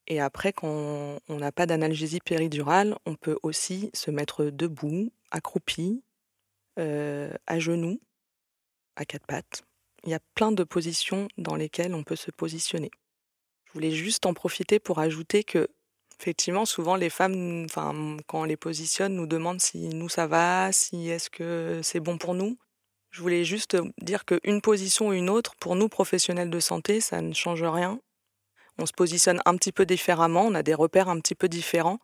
Et 0.06 0.20
après, 0.20 0.52
quand 0.52 1.18
on 1.28 1.36
n'a 1.36 1.52
pas 1.52 1.66
d'analgésie 1.66 2.20
péridurale, 2.20 2.96
on 3.04 3.14
peut 3.14 3.38
aussi 3.42 3.90
se 3.92 4.10
mettre 4.10 4.44
debout, 4.44 5.12
accroupi, 5.30 6.02
euh, 6.78 7.30
à 7.46 7.58
genoux, 7.58 8.00
à 8.96 9.04
quatre 9.04 9.26
pattes. 9.26 9.62
Il 10.04 10.10
y 10.10 10.14
a 10.14 10.20
plein 10.34 10.52
de 10.52 10.64
positions 10.64 11.28
dans 11.36 11.56
lesquelles 11.56 11.94
on 11.94 12.04
peut 12.04 12.16
se 12.16 12.30
positionner. 12.30 12.90
Je 13.66 13.72
voulais 13.74 13.90
juste 13.90 14.24
en 14.24 14.32
profiter 14.32 14.78
pour 14.78 14.98
ajouter 14.98 15.44
que, 15.44 15.68
effectivement, 16.18 16.64
souvent 16.64 16.96
les 16.96 17.10
femmes, 17.10 17.66
quand 17.74 18.40
on 18.40 18.44
les 18.44 18.56
positionne, 18.56 19.14
nous 19.14 19.26
demandent 19.26 19.60
si 19.60 19.88
nous 19.88 20.08
ça 20.08 20.26
va, 20.26 20.72
si 20.72 21.10
est-ce 21.10 21.28
que 21.28 21.80
c'est 21.82 22.00
bon 22.00 22.16
pour 22.16 22.34
nous. 22.34 22.56
Je 23.10 23.22
voulais 23.22 23.44
juste 23.44 23.76
dire 24.00 24.24
qu'une 24.24 24.60
position 24.60 25.08
ou 25.08 25.12
une 25.12 25.30
autre, 25.30 25.54
pour 25.56 25.76
nous 25.76 25.88
professionnels 25.88 26.50
de 26.50 26.60
santé, 26.60 27.00
ça 27.00 27.20
ne 27.20 27.32
change 27.32 27.62
rien. 27.62 28.00
On 28.78 28.86
se 28.86 28.92
positionne 28.92 29.40
un 29.44 29.56
petit 29.56 29.72
peu 29.72 29.86
différemment, 29.86 30.42
on 30.42 30.54
a 30.54 30.62
des 30.62 30.74
repères 30.74 31.08
un 31.08 31.18
petit 31.20 31.34
peu 31.34 31.48
différents. 31.48 31.98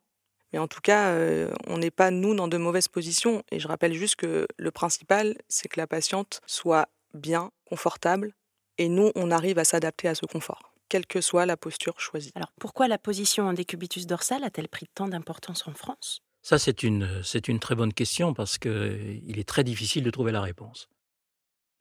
Mais 0.53 0.59
en 0.59 0.69
tout 0.69 0.81
cas, 0.81 1.09
euh, 1.09 1.51
on 1.67 1.79
n'est 1.79 1.91
pas, 1.91 2.11
nous, 2.11 2.35
dans 2.35 2.49
de 2.49 2.57
mauvaises 2.57 2.89
positions. 2.89 3.43
Et 3.51 3.59
je 3.59 3.67
rappelle 3.67 3.93
juste 3.93 4.17
que 4.17 4.47
le 4.57 4.71
principal, 4.71 5.37
c'est 5.49 5.69
que 5.69 5.81
la 5.81 5.87
patiente 5.87 6.41
soit 6.47 6.89
bien, 7.13 7.51
confortable. 7.65 8.33
Et 8.79 8.89
nous, 8.89 9.11
on 9.15 9.31
arrive 9.31 9.59
à 9.59 9.65
s'adapter 9.65 10.09
à 10.09 10.15
ce 10.15 10.27
confort, 10.27 10.75
quelle 10.89 11.07
que 11.07 11.21
soit 11.21 11.47
la 11.47 11.57
posture 11.57 12.01
choisie. 12.01 12.33
Alors 12.35 12.53
pourquoi 12.61 12.89
la 12.89 12.99
position 12.99 13.49
en 13.49 13.53
décubitus 13.53 14.07
dorsal 14.07 14.43
a-t-elle 14.45 14.69
pris 14.69 14.87
tant 14.95 15.09
d'importance 15.09 15.67
en 15.67 15.75
France? 15.75 16.23
Ça, 16.43 16.59
c'est 16.59 16.83
une, 16.83 17.23
c'est 17.23 17.49
une 17.49 17.59
très 17.59 17.75
bonne 17.75 17.95
question 17.95 18.35
parce 18.35 18.59
qu'il 18.59 19.39
est 19.39 19.49
très 19.49 19.65
difficile 19.65 20.05
de 20.05 20.11
trouver 20.11 20.31
la 20.31 20.41
réponse. 20.41 20.89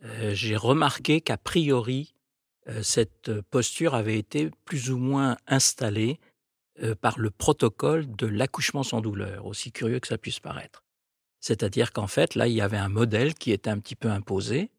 Euh, 0.03 0.33
j'ai 0.33 0.55
remarqué 0.55 1.21
qu'a 1.21 1.37
priori, 1.37 2.13
euh, 2.67 2.83
cette 2.83 3.41
posture 3.41 3.95
avait 3.95 4.17
été 4.17 4.49
plus 4.65 4.91
ou 4.91 4.97
moins 4.97 5.37
installée 5.47 6.19
euh, 6.81 6.95
par 6.95 7.19
le 7.19 7.29
protocole 7.29 8.13
de 8.15 8.27
l'accouchement 8.27 8.83
sans 8.83 9.01
douleur, 9.01 9.45
aussi 9.45 9.71
curieux 9.71 9.99
que 9.99 10.07
ça 10.07 10.17
puisse 10.17 10.39
paraître. 10.39 10.83
C'est-à-dire 11.39 11.91
qu'en 11.91 12.07
fait, 12.07 12.35
là, 12.35 12.47
il 12.47 12.53
y 12.53 12.61
avait 12.61 12.77
un 12.77 12.89
modèle 12.89 13.33
qui 13.33 13.51
était 13.51 13.69
un 13.69 13.79
petit 13.79 13.95
peu 13.95 14.09
imposé, 14.09 14.69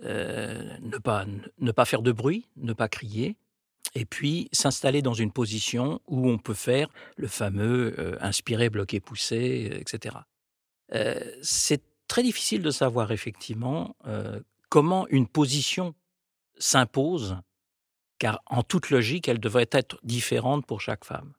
ne, 0.00 0.98
pas, 0.98 1.26
ne 1.58 1.72
pas 1.72 1.84
faire 1.84 2.02
de 2.02 2.12
bruit, 2.12 2.46
ne 2.56 2.72
pas 2.72 2.88
crier, 2.88 3.36
et 3.94 4.04
puis 4.04 4.48
s'installer 4.52 5.02
dans 5.02 5.12
une 5.12 5.32
position 5.32 6.00
où 6.06 6.30
on 6.30 6.38
peut 6.38 6.54
faire 6.54 6.88
le 7.16 7.26
fameux 7.26 8.16
inspirer, 8.22 8.70
bloquer, 8.70 9.00
pousser, 9.00 9.70
etc. 9.80 10.16
c'est 11.42 11.82
très 12.06 12.22
difficile 12.22 12.62
de 12.62 12.70
savoir 12.70 13.10
effectivement 13.12 13.96
comment 14.68 15.06
une 15.08 15.26
position 15.26 15.94
s'impose, 16.58 17.36
car 18.18 18.40
en 18.46 18.62
toute 18.62 18.90
logique, 18.90 19.28
elle 19.28 19.40
devrait 19.40 19.68
être 19.70 19.98
différente 20.02 20.66
pour 20.66 20.80
chaque 20.80 21.04
femme. 21.04 21.32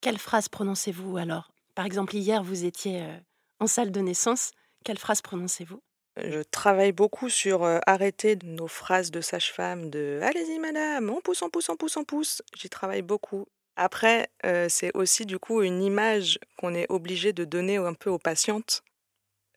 Quelle 0.00 0.18
phrase 0.18 0.48
prononcez-vous 0.48 1.16
alors? 1.16 1.52
Par 1.74 1.84
exemple, 1.84 2.16
hier, 2.16 2.42
vous 2.42 2.64
étiez 2.64 3.02
euh, 3.02 3.18
en 3.58 3.66
salle 3.66 3.90
de 3.90 4.00
naissance. 4.00 4.52
Quelle 4.84 4.98
phrase 4.98 5.20
prononcez-vous? 5.20 5.82
Je 6.16 6.42
travaille 6.42 6.92
beaucoup 6.92 7.28
sur 7.28 7.64
euh, 7.64 7.78
arrêter 7.86 8.36
nos 8.44 8.66
phrases 8.66 9.10
de 9.10 9.20
sage-femme 9.20 9.90
de 9.90 10.20
Allez-y, 10.22 10.58
madame, 10.58 11.10
on 11.10 11.20
pousse, 11.20 11.42
on 11.42 11.50
pousse, 11.50 11.68
on 11.68 11.76
pousse, 11.76 11.96
on 11.96 12.04
pousse. 12.04 12.42
J'y 12.56 12.68
travaille 12.68 13.02
beaucoup. 13.02 13.46
Après, 13.76 14.28
euh, 14.44 14.66
c'est 14.68 14.90
aussi 14.94 15.24
du 15.24 15.38
coup 15.38 15.62
une 15.62 15.82
image 15.82 16.38
qu'on 16.58 16.74
est 16.74 16.90
obligé 16.90 17.32
de 17.32 17.44
donner 17.44 17.76
un 17.76 17.94
peu 17.94 18.10
aux 18.10 18.18
patientes. 18.18 18.82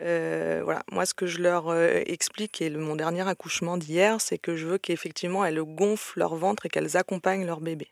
Euh, 0.01 0.62
voilà, 0.63 0.84
moi 0.91 1.06
ce 1.06 1.13
que 1.13 1.27
je 1.27 1.39
leur 1.39 1.69
euh, 1.69 2.01
explique 2.06 2.62
et 2.62 2.69
mon 2.69 2.95
dernier 2.95 3.27
accouchement 3.27 3.77
d'hier, 3.77 4.19
c'est 4.19 4.38
que 4.38 4.56
je 4.56 4.67
veux 4.67 4.77
qu'effectivement 4.77 5.45
elles 5.45 5.62
gonflent 5.62 6.19
leur 6.19 6.36
ventre 6.36 6.65
et 6.65 6.69
qu'elles 6.69 6.97
accompagnent 6.97 7.45
leur 7.45 7.62
bébé. 7.62 7.88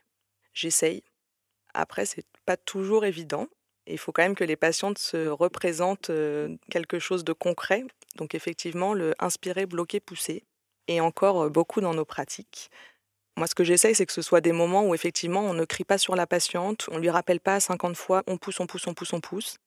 J'essaye. 0.54 1.04
Après, 1.74 2.06
c'est 2.06 2.26
pas 2.46 2.58
toujours 2.58 3.06
évident. 3.06 3.48
Il 3.88 3.98
faut 3.98 4.12
quand 4.12 4.24
même 4.24 4.36
que 4.36 4.44
les 4.44 4.58
patientes 4.58 4.98
se 4.98 5.28
représentent 5.28 6.10
euh, 6.10 6.56
quelque 6.70 7.00
chose 7.00 7.24
de 7.24 7.34
concret. 7.34 7.84
Donc 8.16 8.36
effectivement, 8.36 8.94
le 8.94 9.14
inspirer, 9.20 9.66
bloquer, 9.66 10.00
pousser. 10.00 10.44
Et 10.88 11.00
encore 11.00 11.50
beaucoup 11.50 11.80
dans 11.80 11.94
nos 11.94 12.04
pratiques. 12.04 12.70
Moi, 13.38 13.48
ce 13.48 13.56
que 13.56 13.64
j'essaye, 13.64 13.96
c'est 13.96 14.06
que 14.06 14.12
ce 14.12 14.22
soit 14.22 14.42
des 14.42 14.52
moments 14.52 14.86
où 14.86 14.94
effectivement, 14.94 15.42
on 15.42 15.54
ne 15.54 15.64
crie 15.64 15.86
pas 15.86 15.98
sur 15.98 16.16
la 16.16 16.28
patiente, 16.28 16.88
on 16.92 16.98
lui 16.98 17.10
rappelle 17.10 17.40
pas 17.40 17.60
50 17.60 17.96
fois 17.96 18.24
on 18.28 18.38
pousse, 18.38 18.60
on 18.60 18.68
pousse, 18.68 18.88
on 18.88 18.94
pousse, 18.94 19.14
on 19.14 19.22
pousse. 19.22 19.58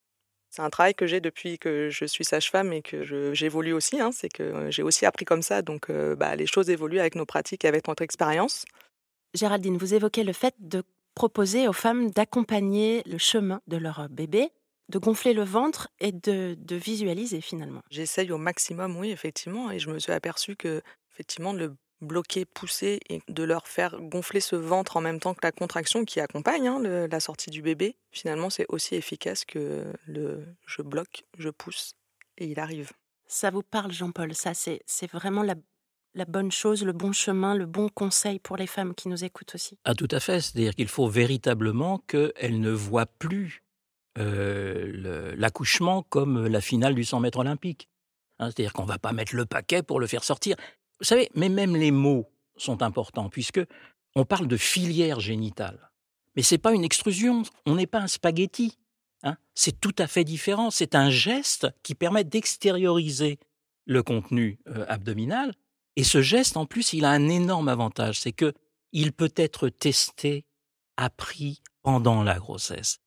C'est 0.55 0.63
un 0.63 0.71
travail 0.71 0.95
que 0.95 1.09
j'ai 1.09 1.21
depuis 1.21 1.59
que 1.59 1.91
je 1.91 2.05
suis 2.05 2.25
sage-femme 2.25 2.73
et 2.73 2.81
que 2.81 3.03
j'évolue 3.35 3.73
aussi. 3.73 4.01
hein. 4.01 4.13
C'est 4.13 4.29
que 4.29 4.71
j'ai 4.71 4.85
aussi 4.85 5.05
appris 5.05 5.25
comme 5.25 5.43
ça. 5.43 5.63
Donc, 5.63 5.91
euh, 5.91 6.15
bah, 6.15 6.37
les 6.37 6.47
choses 6.47 6.71
évoluent 6.71 7.01
avec 7.01 7.17
nos 7.17 7.27
pratiques 7.27 7.65
et 7.65 7.69
avec 7.69 7.89
notre 7.89 8.05
expérience. 8.05 8.65
Géraldine, 9.35 9.77
vous 9.77 9.95
évoquez 9.95 10.23
le 10.23 10.33
fait 10.33 10.55
de 10.61 10.85
proposer 11.17 11.67
aux 11.67 11.73
femmes 11.73 12.13
d'accompagner 12.13 13.03
le 13.05 13.19
chemin 13.19 13.63
de 13.67 13.77
leur 13.79 14.09
bébé, 14.09 14.51
de 14.91 14.99
gonfler 15.01 15.33
le 15.33 15.43
ventre 15.43 15.89
et 15.99 16.13
de, 16.13 16.55
de 16.57 16.77
visualiser 16.77 17.41
finalement. 17.41 17.83
J'essaye 17.91 18.31
au 18.31 18.39
maximum, 18.39 18.97
oui, 18.97 19.11
effectivement. 19.11 19.73
Et 19.73 19.81
je 19.81 19.91
me 19.91 19.99
suis 19.99 20.13
aperçue 20.13 20.55
que, 20.55 20.83
effectivement, 21.13 21.53
le 21.53 21.75
bloquer, 22.01 22.45
pousser 22.45 23.01
et 23.09 23.21
de 23.29 23.43
leur 23.45 23.67
faire 23.69 23.99
gonfler 24.01 24.41
ce 24.41 24.57
ventre 24.57 24.97
en 24.97 25.01
même 25.01 25.21
temps 25.21 25.35
que 25.35 25.41
la 25.43 25.53
contraction 25.53 26.05
qui 26.05 26.21
accompagne 26.21 26.69
hein, 26.69 26.79
le- 26.81 27.07
la 27.07 27.21
sortie 27.21 27.51
du 27.51 27.63
bébé, 27.63 27.97
finalement, 28.11 28.51
c'est 28.51 28.67
aussi 28.69 28.95
efficace 28.95 29.45
que 29.45 29.85
le 30.07 30.45
je 30.67 30.83
bloque, 30.83 31.25
je 31.39 31.49
pousse 31.51 31.95
et 32.39 32.47
il 32.47 32.59
arrive. 32.61 32.91
Ça 33.27 33.51
vous 33.51 33.63
parle, 33.63 33.93
Jean-Paul? 33.93 34.35
Ça, 34.35 34.53
c'est 34.55 34.83
c'est 34.87 35.11
vraiment 35.11 35.43
la, 35.43 35.55
la 36.15 36.25
bonne 36.27 36.53
chose, 36.53 36.85
le 36.85 36.93
bon 36.93 37.13
chemin, 37.13 37.55
le 37.55 37.67
bon 37.67 37.89
conseil 37.89 38.39
pour 38.39 38.57
les 38.57 38.67
femmes 38.67 38.95
qui 38.95 39.09
nous 39.09 39.25
écoutent 39.25 39.55
aussi? 39.55 39.79
Ah, 39.85 39.95
tout 39.95 40.09
à 40.11 40.21
fait. 40.21 40.41
C'est-à-dire 40.41 40.75
qu'il 40.75 40.89
faut 40.89 41.09
véritablement 41.09 41.99
qu'elles 42.07 42.61
ne 42.61 42.71
voient 42.71 43.07
plus 43.07 43.63
euh, 44.19 44.87
le- 44.93 45.35
l'accouchement 45.37 46.03
comme 46.03 46.47
la 46.47 46.61
finale 46.61 46.95
du 46.95 47.05
100 47.05 47.21
mètres 47.21 47.39
olympique. 47.39 47.89
Hein, 48.39 48.51
C'est-à-dire 48.51 48.73
qu'on 48.73 48.83
ne 48.85 48.89
va 48.89 48.99
pas 48.99 49.13
mettre 49.13 49.35
le 49.35 49.47
paquet 49.47 49.83
pour 49.83 50.01
le 50.01 50.07
faire 50.07 50.23
sortir. 50.25 50.57
Vous 51.01 51.07
savez, 51.07 51.29
mais 51.35 51.49
même 51.49 51.77
les 51.77 51.91
mots 51.91 52.31
sont 52.57 52.83
importants, 52.83 53.29
puisque 53.29 53.61
on 54.15 54.25
parle 54.25 54.47
de 54.47 54.57
filière 54.57 55.21
génitale. 55.21 55.91
Mais 56.37 56.43
c'est 56.43 56.59
pas 56.59 56.73
une 56.73 56.85
extrusion, 56.85 57.43
on 57.67 57.75
n'est 57.75 57.87
pas 57.87 58.01
un 58.01 58.07
spaghetti. 58.07 58.79
hein. 59.23 59.37
C'est 59.55 59.81
tout 59.81 59.95
à 59.99 60.07
fait 60.07 60.25
différent. 60.25 60.71
C'est 60.71 60.95
un 60.95 61.11
geste 61.11 61.69
qui 61.83 61.95
permet 61.95 62.25
d'extérioriser 62.25 63.39
le 63.87 64.03
contenu 64.03 64.59
euh, 64.69 64.85
abdominal. 64.89 65.53
Et 65.97 66.05
ce 66.05 66.23
geste, 66.23 66.57
en 66.57 66.67
plus, 66.67 66.93
il 66.93 67.05
a 67.05 67.11
un 67.11 67.29
énorme 67.29 67.69
avantage, 67.69 68.21
c'est 68.21 68.33
que 68.33 68.53
il 68.93 69.13
peut 69.13 69.33
être 69.37 69.69
testé, 69.69 70.45
appris 70.97 71.61
pendant 71.83 72.23
la 72.23 72.39
grossesse. 72.39 72.99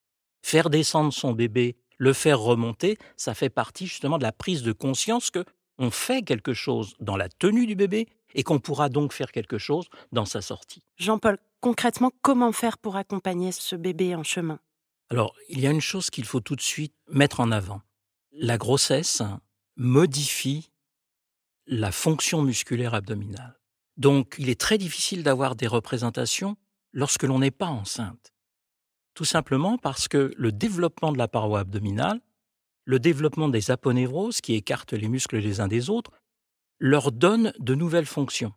Faire 0.42 0.70
descendre 0.70 1.12
son 1.12 1.32
bébé, 1.32 1.76
le 1.96 2.12
faire 2.12 2.40
remonter, 2.40 2.98
ça 3.16 3.34
fait 3.34 3.50
partie 3.50 3.86
justement 3.86 4.18
de 4.18 4.22
la 4.22 4.32
prise 4.32 4.62
de 4.62 4.72
conscience 4.72 5.30
que 5.30 5.44
on 5.78 5.90
fait 5.90 6.22
quelque 6.22 6.52
chose 6.52 6.94
dans 7.00 7.16
la 7.16 7.28
tenue 7.28 7.66
du 7.66 7.74
bébé 7.74 8.08
et 8.34 8.42
qu'on 8.42 8.58
pourra 8.58 8.88
donc 8.88 9.12
faire 9.12 9.32
quelque 9.32 9.58
chose 9.58 9.88
dans 10.12 10.24
sa 10.24 10.42
sortie. 10.42 10.82
Jean-Paul, 10.98 11.38
concrètement, 11.60 12.12
comment 12.22 12.52
faire 12.52 12.78
pour 12.78 12.96
accompagner 12.96 13.52
ce 13.52 13.76
bébé 13.76 14.14
en 14.14 14.22
chemin? 14.22 14.58
Alors, 15.10 15.34
il 15.48 15.60
y 15.60 15.66
a 15.66 15.70
une 15.70 15.80
chose 15.80 16.10
qu'il 16.10 16.24
faut 16.24 16.40
tout 16.40 16.56
de 16.56 16.60
suite 16.60 16.94
mettre 17.08 17.40
en 17.40 17.50
avant. 17.50 17.80
La 18.32 18.58
grossesse 18.58 19.22
modifie 19.76 20.70
la 21.66 21.92
fonction 21.92 22.42
musculaire 22.42 22.94
abdominale. 22.94 23.58
Donc, 23.96 24.36
il 24.38 24.48
est 24.48 24.60
très 24.60 24.78
difficile 24.78 25.22
d'avoir 25.22 25.56
des 25.56 25.66
représentations 25.66 26.56
lorsque 26.92 27.24
l'on 27.24 27.38
n'est 27.38 27.50
pas 27.50 27.66
enceinte. 27.66 28.32
Tout 29.14 29.24
simplement 29.24 29.78
parce 29.78 30.08
que 30.08 30.32
le 30.36 30.52
développement 30.52 31.12
de 31.12 31.18
la 31.18 31.28
paroi 31.28 31.60
abdominale, 31.60 32.20
le 32.88 32.98
développement 32.98 33.50
des 33.50 33.70
aponevroses 33.70 34.40
qui 34.40 34.54
écartent 34.54 34.94
les 34.94 35.08
muscles 35.08 35.36
les 35.36 35.60
uns 35.60 35.68
des 35.68 35.90
autres, 35.90 36.10
leur 36.78 37.12
donne 37.12 37.52
de 37.58 37.74
nouvelles 37.74 38.06
fonctions. 38.06 38.54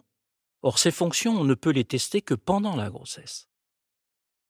Or, 0.61 0.79
ces 0.79 0.91
fonctions, 0.91 1.33
on 1.33 1.43
ne 1.43 1.53
peut 1.53 1.71
les 1.71 1.83
tester 1.83 2.21
que 2.21 2.33
pendant 2.33 2.77
la 2.77 2.89
grossesse. 2.89 3.49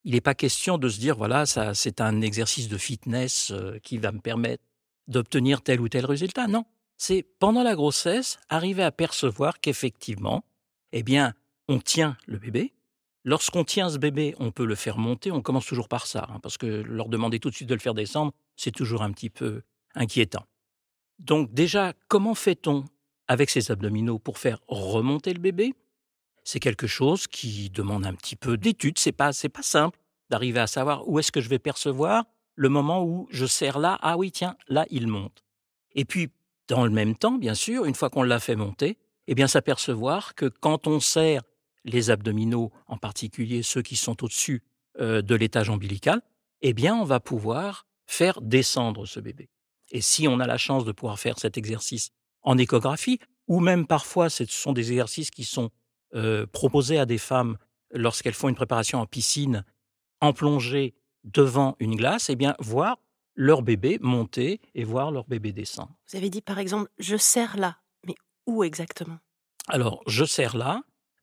Il 0.04 0.13
n'est 0.13 0.22
pas 0.22 0.36
question 0.36 0.78
de 0.78 0.88
se 0.88 1.00
dire, 1.00 1.17
voilà, 1.17 1.48
ça, 1.48 1.74
c'est 1.74 2.00
un 2.00 2.22
exercice 2.22 2.70
de 2.70 2.78
fitness 2.78 3.50
euh, 3.50 3.80
qui 3.80 3.98
va 3.98 4.12
me 4.12 4.20
permettre 4.20 4.63
d'obtenir 5.08 5.63
tel 5.63 5.82
ou 5.82 5.89
tel 5.89 6.06
résultat. 6.06 6.46
Non, 6.46 6.65
c'est 6.96 7.24
pendant 7.39 7.63
la 7.63 7.74
grossesse, 7.74 8.38
arriver 8.50 8.84
à 8.84 8.91
percevoir 8.91 9.60
qu'effectivement, 9.62 10.46
eh 10.91 11.02
bien, 11.02 11.34
on 11.67 11.80
tient 11.80 12.17
le 12.28 12.38
bébé. 12.38 12.72
Lorsqu'on 13.24 13.63
tient 13.63 13.89
ce 13.89 13.98
bébé, 13.98 14.36
on 14.38 14.52
peut 14.52 14.65
le 14.65 14.76
faire 14.76 15.00
monter. 15.00 15.32
On 15.32 15.41
commence 15.41 15.65
toujours 15.65 15.88
par 15.88 16.06
ça, 16.06 16.28
hein, 16.30 16.39
parce 16.39 16.60
que 16.60 16.67
leur 16.67 17.10
demander 17.10 17.39
tout 17.39 17.50
de 17.50 17.56
suite 17.56 17.70
de 17.70 17.74
le 17.74 17.80
faire 17.80 17.96
descendre, 17.96 18.32
c'est 18.56 18.72
toujours 18.72 19.02
un 19.02 19.12
petit 19.12 19.32
peu 19.32 19.63
inquiétant. 19.96 20.46
Donc 21.20 21.54
déjà, 21.54 21.94
comment 22.08 22.36
fait-on 22.36 22.86
avec 23.28 23.50
ces 23.50 23.72
abdominaux 23.72 24.20
pour 24.20 24.38
faire 24.38 24.60
remonter 24.68 25.34
le 25.34 25.40
bébé? 25.40 25.74
C'est 26.44 26.60
quelque 26.60 26.88
chose 26.88 27.28
qui 27.28 27.70
demande 27.70 28.06
un 28.06 28.16
petit 28.16 28.36
peu 28.36 28.58
d'étude. 28.58 28.98
C'est 28.98 29.12
pas, 29.12 29.32
c'est 29.32 29.50
pas 29.50 29.62
simple 29.62 30.00
d'arriver 30.30 30.60
à 30.60 30.68
savoir 30.68 31.08
où 31.08 31.20
est-ce 31.20 31.32
que 31.32 31.42
je 31.42 31.50
vais 31.50 31.60
percevoir 31.60 32.26
le 32.56 32.70
moment 32.70 33.04
où 33.04 33.28
je 33.32 33.46
serre 33.46 33.80
là. 33.80 34.00
Ah 34.02 34.18
oui, 34.18 34.32
tiens, 34.32 34.56
là 34.68 34.86
il 34.90 35.08
monte. 35.08 35.44
Et 35.94 36.06
puis 36.06 36.32
dans 36.68 36.86
le 36.86 36.92
même 36.92 37.16
temps, 37.16 37.34
bien 37.34 37.54
sûr, 37.54 37.86
une 37.86 37.96
fois 37.96 38.10
qu'on 38.10 38.24
l'a 38.24 38.40
fait 38.40 38.56
monter, 38.56 38.98
eh 39.28 39.36
bien 39.36 39.48
s'apercevoir 39.48 40.36
que 40.36 40.46
quand 40.46 40.88
on 40.88 41.00
serre 41.00 41.44
les 41.84 42.10
abdominaux, 42.10 42.72
en 42.88 42.98
particulier 42.98 43.64
ceux 43.64 43.82
qui 43.82 43.96
sont 43.96 44.24
au-dessus 44.24 44.64
euh, 45.00 45.22
de 45.22 45.36
l'étage 45.36 45.70
ombilical, 45.70 46.22
eh 46.62 46.74
bien 46.74 46.96
on 46.96 47.04
va 47.04 47.20
pouvoir 47.20 47.86
faire 48.06 48.42
descendre 48.42 49.06
ce 49.06 49.20
bébé. 49.20 49.50
Et 49.92 50.02
si 50.02 50.28
on 50.28 50.40
a 50.40 50.48
la 50.48 50.58
chance 50.58 50.86
de 50.86 50.92
pouvoir 50.92 51.20
faire 51.20 51.38
cet 51.40 51.58
exercice 51.58 52.10
en 52.42 52.58
échographie, 52.58 53.20
ou 53.48 53.60
même 53.60 53.86
parfois 53.86 54.30
ce 54.30 54.46
sont 54.46 54.74
des 54.74 54.92
exercices 54.92 55.32
qui 55.32 55.44
sont 55.44 55.70
euh, 56.16 56.46
proposés 56.48 56.98
à 56.98 57.06
des 57.06 57.18
femmes 57.18 57.58
lorsqu'elles 57.92 58.34
font 58.34 58.50
une 58.50 58.56
préparation 58.56 59.00
en 59.00 59.06
piscine, 59.06 59.66
en 60.22 60.34
plongée 60.34 60.94
devant 61.24 61.76
une 61.80 61.96
glace, 61.96 62.30
eh 62.30 62.36
bien 62.36 62.56
voir 62.60 62.98
leur 63.36 63.62
bébé 63.62 63.98
monter 64.02 64.60
et 64.76 64.84
voir 64.84 65.12
leur 65.12 65.26
bébé 65.26 65.52
descendre. 65.52 65.96
Vous 66.10 66.18
avez 66.18 66.30
dit 66.30 66.42
par 66.42 66.60
exemple, 66.60 66.90
je 67.00 67.18
serre 67.18 67.58
là, 67.58 67.78
mais 68.06 68.16
où 68.46 68.64
exactement? 68.64 69.20
Alors, 69.68 70.02
je 70.08 70.26
serre 70.26 70.58
là, 70.58 70.82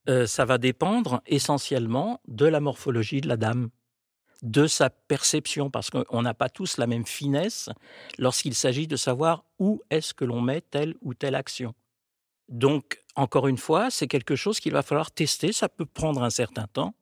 euh, 0.08 0.26
ça 0.26 0.44
va 0.44 0.58
dépendre 0.58 1.20
essentiellement 1.26 2.20
de 2.28 2.46
la 2.46 2.60
morphologie 2.60 3.20
de 3.20 3.28
la 3.28 3.36
dame, 3.36 3.70
de 4.42 4.66
sa 4.66 4.90
perception, 4.90 5.70
parce 5.70 5.90
qu'on 5.90 6.22
n'a 6.22 6.34
pas 6.34 6.48
tous 6.48 6.76
la 6.76 6.86
même 6.86 7.06
finesse 7.06 7.68
lorsqu'il 8.18 8.54
s'agit 8.54 8.86
de 8.86 8.96
savoir 8.96 9.44
où 9.58 9.82
est-ce 9.90 10.14
que 10.14 10.24
l'on 10.24 10.40
met 10.40 10.60
telle 10.60 10.94
ou 11.02 11.14
telle 11.14 11.34
action. 11.34 11.74
Donc, 12.48 13.02
encore 13.16 13.48
une 13.48 13.58
fois, 13.58 13.90
c'est 13.90 14.06
quelque 14.06 14.36
chose 14.36 14.60
qu'il 14.60 14.72
va 14.72 14.82
falloir 14.82 15.10
tester, 15.10 15.52
ça 15.52 15.68
peut 15.68 15.84
prendre 15.84 16.22
un 16.22 16.30
certain 16.30 16.66
temps. 16.66 16.94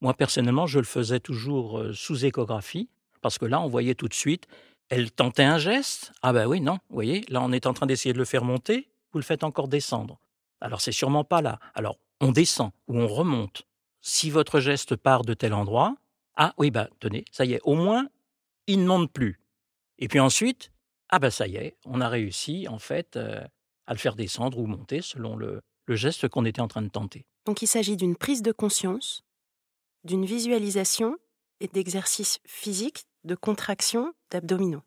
Moi, 0.00 0.14
personnellement, 0.14 0.66
je 0.66 0.78
le 0.78 0.84
faisais 0.84 1.20
toujours 1.20 1.78
euh, 1.78 1.92
sous 1.92 2.24
échographie, 2.24 2.88
parce 3.20 3.38
que 3.38 3.46
là, 3.46 3.60
on 3.60 3.68
voyait 3.68 3.94
tout 3.94 4.08
de 4.08 4.14
suite, 4.14 4.46
elle 4.88 5.10
tentait 5.10 5.44
un 5.44 5.58
geste. 5.58 6.12
Ah 6.22 6.32
ben 6.32 6.46
oui, 6.46 6.60
non, 6.60 6.74
vous 6.90 6.94
voyez, 6.94 7.24
là, 7.28 7.40
on 7.42 7.52
est 7.52 7.66
en 7.66 7.72
train 7.72 7.86
d'essayer 7.86 8.12
de 8.12 8.18
le 8.18 8.24
faire 8.24 8.44
monter, 8.44 8.90
vous 9.12 9.18
le 9.18 9.24
faites 9.24 9.44
encore 9.44 9.68
descendre. 9.68 10.18
Alors, 10.60 10.80
c'est 10.80 10.92
sûrement 10.92 11.24
pas 11.24 11.40
là. 11.40 11.58
Alors, 11.74 11.98
on 12.20 12.32
descend 12.32 12.70
ou 12.86 12.98
on 12.98 13.08
remonte. 13.08 13.62
Si 14.00 14.30
votre 14.30 14.60
geste 14.60 14.96
part 14.96 15.22
de 15.22 15.34
tel 15.34 15.54
endroit, 15.54 15.96
ah 16.36 16.54
oui, 16.58 16.70
bah 16.70 16.88
tenez, 17.00 17.24
ça 17.30 17.44
y 17.44 17.54
est, 17.54 17.60
au 17.64 17.74
moins, 17.74 18.08
il 18.66 18.80
ne 18.80 18.86
monte 18.86 19.12
plus. 19.12 19.40
Et 19.98 20.08
puis 20.08 20.20
ensuite, 20.20 20.72
ah 21.08 21.18
bah 21.18 21.30
ça 21.30 21.46
y 21.46 21.56
est, 21.56 21.76
on 21.84 22.00
a 22.00 22.08
réussi, 22.08 22.66
en 22.68 22.78
fait, 22.78 23.16
euh, 23.16 23.44
à 23.86 23.92
le 23.92 23.98
faire 23.98 24.16
descendre 24.16 24.58
ou 24.58 24.66
monter 24.66 25.02
selon 25.02 25.36
le, 25.36 25.60
le 25.86 25.96
geste 25.96 26.28
qu'on 26.28 26.44
était 26.44 26.60
en 26.60 26.68
train 26.68 26.82
de 26.82 26.88
tenter. 26.88 27.26
Donc 27.44 27.62
il 27.62 27.66
s'agit 27.66 27.96
d'une 27.96 28.16
prise 28.16 28.42
de 28.42 28.52
conscience, 28.52 29.24
d'une 30.04 30.24
visualisation 30.24 31.16
et 31.60 31.68
d'exercices 31.68 32.40
physiques, 32.46 33.04
de 33.24 33.34
contraction 33.34 34.12
d'abdominaux. 34.30 34.82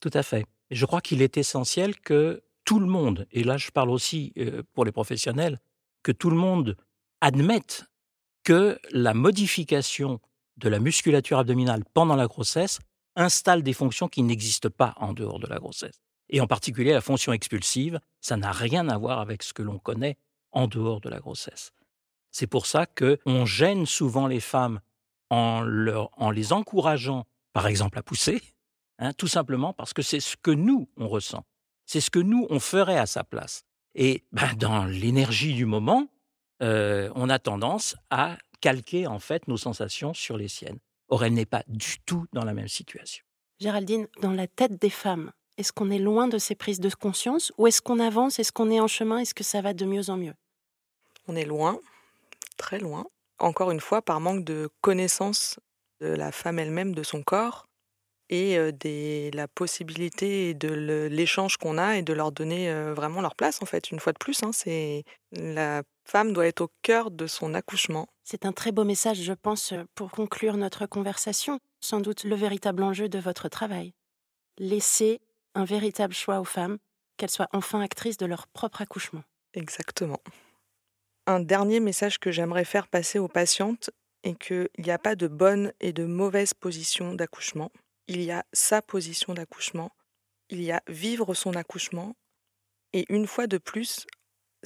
Tout 0.00 0.10
à 0.14 0.22
fait. 0.22 0.46
Je 0.70 0.84
crois 0.84 1.00
qu'il 1.00 1.22
est 1.22 1.36
essentiel 1.36 1.98
que 1.98 2.42
tout 2.64 2.80
le 2.80 2.86
monde, 2.86 3.26
et 3.32 3.44
là 3.44 3.56
je 3.56 3.70
parle 3.70 3.90
aussi 3.90 4.32
euh, 4.36 4.62
pour 4.74 4.84
les 4.84 4.92
professionnels, 4.92 5.60
que 6.02 6.12
tout 6.12 6.30
le 6.30 6.36
monde 6.36 6.76
admette 7.20 7.84
que 8.44 8.78
la 8.90 9.14
modification 9.14 10.20
de 10.58 10.68
la 10.68 10.80
musculature 10.80 11.38
abdominale 11.38 11.84
pendant 11.94 12.16
la 12.16 12.26
grossesse 12.26 12.80
installe 13.16 13.62
des 13.62 13.72
fonctions 13.72 14.08
qui 14.08 14.22
n'existent 14.22 14.70
pas 14.70 14.94
en 14.96 15.12
dehors 15.12 15.40
de 15.40 15.46
la 15.46 15.58
grossesse. 15.58 16.00
Et 16.28 16.40
en 16.40 16.46
particulier 16.46 16.92
la 16.92 17.00
fonction 17.00 17.32
expulsive, 17.32 18.00
ça 18.20 18.36
n'a 18.36 18.52
rien 18.52 18.88
à 18.88 18.98
voir 18.98 19.18
avec 19.18 19.42
ce 19.42 19.52
que 19.52 19.62
l'on 19.62 19.78
connaît 19.78 20.16
en 20.52 20.66
dehors 20.66 21.00
de 21.00 21.08
la 21.08 21.18
grossesse. 21.18 21.72
C'est 22.30 22.46
pour 22.46 22.66
ça 22.66 22.86
qu'on 22.86 23.46
gêne 23.46 23.86
souvent 23.86 24.26
les 24.26 24.40
femmes 24.40 24.80
en, 25.30 25.62
les 25.62 26.52
encourageant, 26.52 27.24
par 27.52 27.66
exemple, 27.66 27.98
à 27.98 28.02
pousser, 28.02 28.42
hein, 28.98 29.12
tout 29.12 29.28
simplement 29.28 29.72
parce 29.72 29.92
que 29.92 30.02
c'est 30.02 30.20
ce 30.20 30.36
que 30.36 30.50
nous, 30.50 30.88
on 30.96 31.08
ressent. 31.08 31.44
C'est 31.86 32.00
ce 32.00 32.10
que 32.10 32.18
nous, 32.18 32.46
on 32.50 32.60
ferait 32.60 32.98
à 32.98 33.06
sa 33.06 33.24
place. 33.24 33.64
Et 33.94 34.24
ben, 34.32 34.54
dans 34.56 34.84
l'énergie 34.84 35.54
du 35.54 35.64
moment, 35.64 36.08
euh, 36.62 37.10
on 37.14 37.30
a 37.30 37.38
tendance 37.38 37.96
à 38.10 38.36
calquer 38.60 39.06
en 39.06 39.18
fait 39.18 39.48
nos 39.48 39.56
sensations 39.56 40.14
sur 40.14 40.36
les 40.36 40.48
siennes. 40.48 40.78
Or, 41.08 41.24
elle 41.24 41.34
n'est 41.34 41.46
pas 41.46 41.64
du 41.68 41.96
tout 42.04 42.26
dans 42.32 42.44
la 42.44 42.54
même 42.54 42.68
situation. 42.68 43.24
Géraldine, 43.60 44.08
dans 44.20 44.32
la 44.32 44.46
tête 44.46 44.80
des 44.80 44.90
femmes, 44.90 45.32
est-ce 45.56 45.72
qu'on 45.72 45.90
est 45.90 45.98
loin 45.98 46.28
de 46.28 46.38
ces 46.38 46.54
prises 46.54 46.80
de 46.80 46.90
conscience 46.94 47.52
ou 47.58 47.66
est-ce 47.66 47.82
qu'on 47.82 47.98
avance 47.98 48.38
Est-ce 48.38 48.52
qu'on 48.52 48.70
est 48.70 48.80
en 48.80 48.86
chemin 48.86 49.18
Est-ce 49.18 49.34
que 49.34 49.42
ça 49.42 49.60
va 49.60 49.74
de 49.74 49.84
mieux 49.84 50.10
en 50.10 50.16
mieux? 50.16 50.34
On 51.26 51.34
est 51.34 51.44
loin, 51.44 51.80
très 52.56 52.78
loin. 52.78 53.06
Encore 53.38 53.70
une 53.70 53.80
fois, 53.80 54.02
par 54.02 54.20
manque 54.20 54.44
de 54.44 54.68
connaissance 54.80 55.58
de 56.00 56.08
la 56.08 56.30
femme 56.30 56.58
elle-même, 56.58 56.94
de 56.94 57.02
son 57.02 57.22
corps 57.22 57.66
et 58.30 58.56
de 58.56 59.34
la 59.34 59.48
possibilité 59.48 60.54
de 60.54 61.08
l'échange 61.10 61.56
qu'on 61.56 61.78
a 61.78 61.96
et 61.96 62.02
de 62.02 62.12
leur 62.12 62.30
donner 62.30 62.70
vraiment 62.92 63.20
leur 63.20 63.34
place 63.34 63.62
en 63.62 63.66
fait. 63.66 63.90
Une 63.90 64.00
fois 64.00 64.12
de 64.12 64.18
plus, 64.18 64.42
hein, 64.42 64.50
c'est 64.52 65.04
la 65.32 65.82
femme 66.04 66.32
doit 66.32 66.46
être 66.46 66.60
au 66.60 66.70
cœur 66.82 67.10
de 67.10 67.26
son 67.26 67.54
accouchement. 67.54 68.06
C'est 68.30 68.44
un 68.44 68.52
très 68.52 68.72
beau 68.72 68.84
message, 68.84 69.22
je 69.22 69.32
pense, 69.32 69.72
pour 69.94 70.10
conclure 70.10 70.58
notre 70.58 70.84
conversation. 70.84 71.60
Sans 71.80 72.00
doute 72.00 72.24
le 72.24 72.36
véritable 72.36 72.82
enjeu 72.82 73.08
de 73.08 73.18
votre 73.18 73.48
travail. 73.48 73.94
Laisser 74.58 75.22
un 75.54 75.64
véritable 75.64 76.12
choix 76.12 76.38
aux 76.38 76.44
femmes, 76.44 76.76
qu'elles 77.16 77.30
soient 77.30 77.48
enfin 77.54 77.80
actrices 77.80 78.18
de 78.18 78.26
leur 78.26 78.46
propre 78.46 78.82
accouchement. 78.82 79.22
Exactement. 79.54 80.20
Un 81.26 81.40
dernier 81.40 81.80
message 81.80 82.18
que 82.18 82.30
j'aimerais 82.30 82.66
faire 82.66 82.88
passer 82.88 83.18
aux 83.18 83.28
patientes 83.28 83.88
est 84.24 84.34
qu'il 84.34 84.68
n'y 84.76 84.90
a 84.90 84.98
pas 84.98 85.16
de 85.16 85.26
bonne 85.26 85.72
et 85.80 85.94
de 85.94 86.04
mauvaise 86.04 86.52
position 86.52 87.14
d'accouchement. 87.14 87.72
Il 88.08 88.20
y 88.20 88.30
a 88.30 88.44
sa 88.52 88.82
position 88.82 89.32
d'accouchement. 89.32 89.90
Il 90.50 90.62
y 90.62 90.70
a 90.70 90.82
vivre 90.86 91.32
son 91.32 91.54
accouchement. 91.54 92.14
Et 92.92 93.06
une 93.08 93.26
fois 93.26 93.46
de 93.46 93.56
plus, 93.56 94.06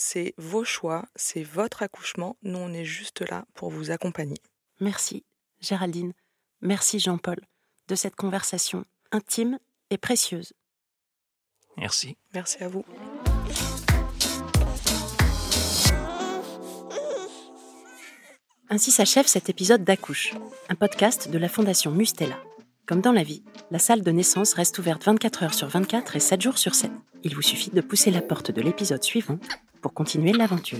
c'est 0.03 0.35
vos 0.37 0.65
choix, 0.65 1.05
c'est 1.15 1.45
votre 1.45 1.83
accouchement. 1.83 2.37
Nous, 2.43 2.59
on 2.59 2.73
est 2.73 2.85
juste 2.85 3.21
là 3.21 3.45
pour 3.55 3.71
vous 3.71 3.91
accompagner. 3.91 4.37
Merci, 4.81 5.25
Géraldine. 5.61 6.13
Merci, 6.61 6.99
Jean-Paul, 6.99 7.39
de 7.89 7.95
cette 7.95 8.17
conversation 8.17 8.85
intime 9.13 9.59
et 9.91 9.99
précieuse. 9.99 10.53
Merci. 11.77 12.17
Merci 12.35 12.63
à 12.65 12.69
vous. 12.69 12.85
Ainsi 18.69 18.91
s'achève 18.91 19.27
cet 19.27 19.51
épisode 19.51 19.85
d'Accouche, 19.85 20.35
un 20.69 20.75
podcast 20.75 21.31
de 21.31 21.39
la 21.39 21.49
Fondation 21.49 21.91
Mustela. 21.91 22.39
Comme 22.87 23.03
dans 23.03 23.13
la 23.13 23.23
vie, 23.23 23.45
la 23.71 23.79
salle 23.79 24.03
de 24.03 24.11
naissance 24.11 24.55
reste 24.55 24.79
ouverte 24.79 25.05
24 25.05 25.43
heures 25.45 25.55
sur 25.55 25.69
24 25.69 26.17
et 26.17 26.21
7 26.21 26.41
jours 26.41 26.59
sur 26.59 26.75
7. 26.75 26.91
Il 27.23 27.35
vous 27.35 27.43
suffit 27.43 27.71
de 27.71 27.81
pousser 27.81 28.11
la 28.11 28.23
porte 28.23 28.51
de 28.51 28.61
l'épisode 28.61 29.03
suivant 29.03 29.39
pour 29.83 29.93
continuer 29.93 30.33
l'aventure. 30.33 30.79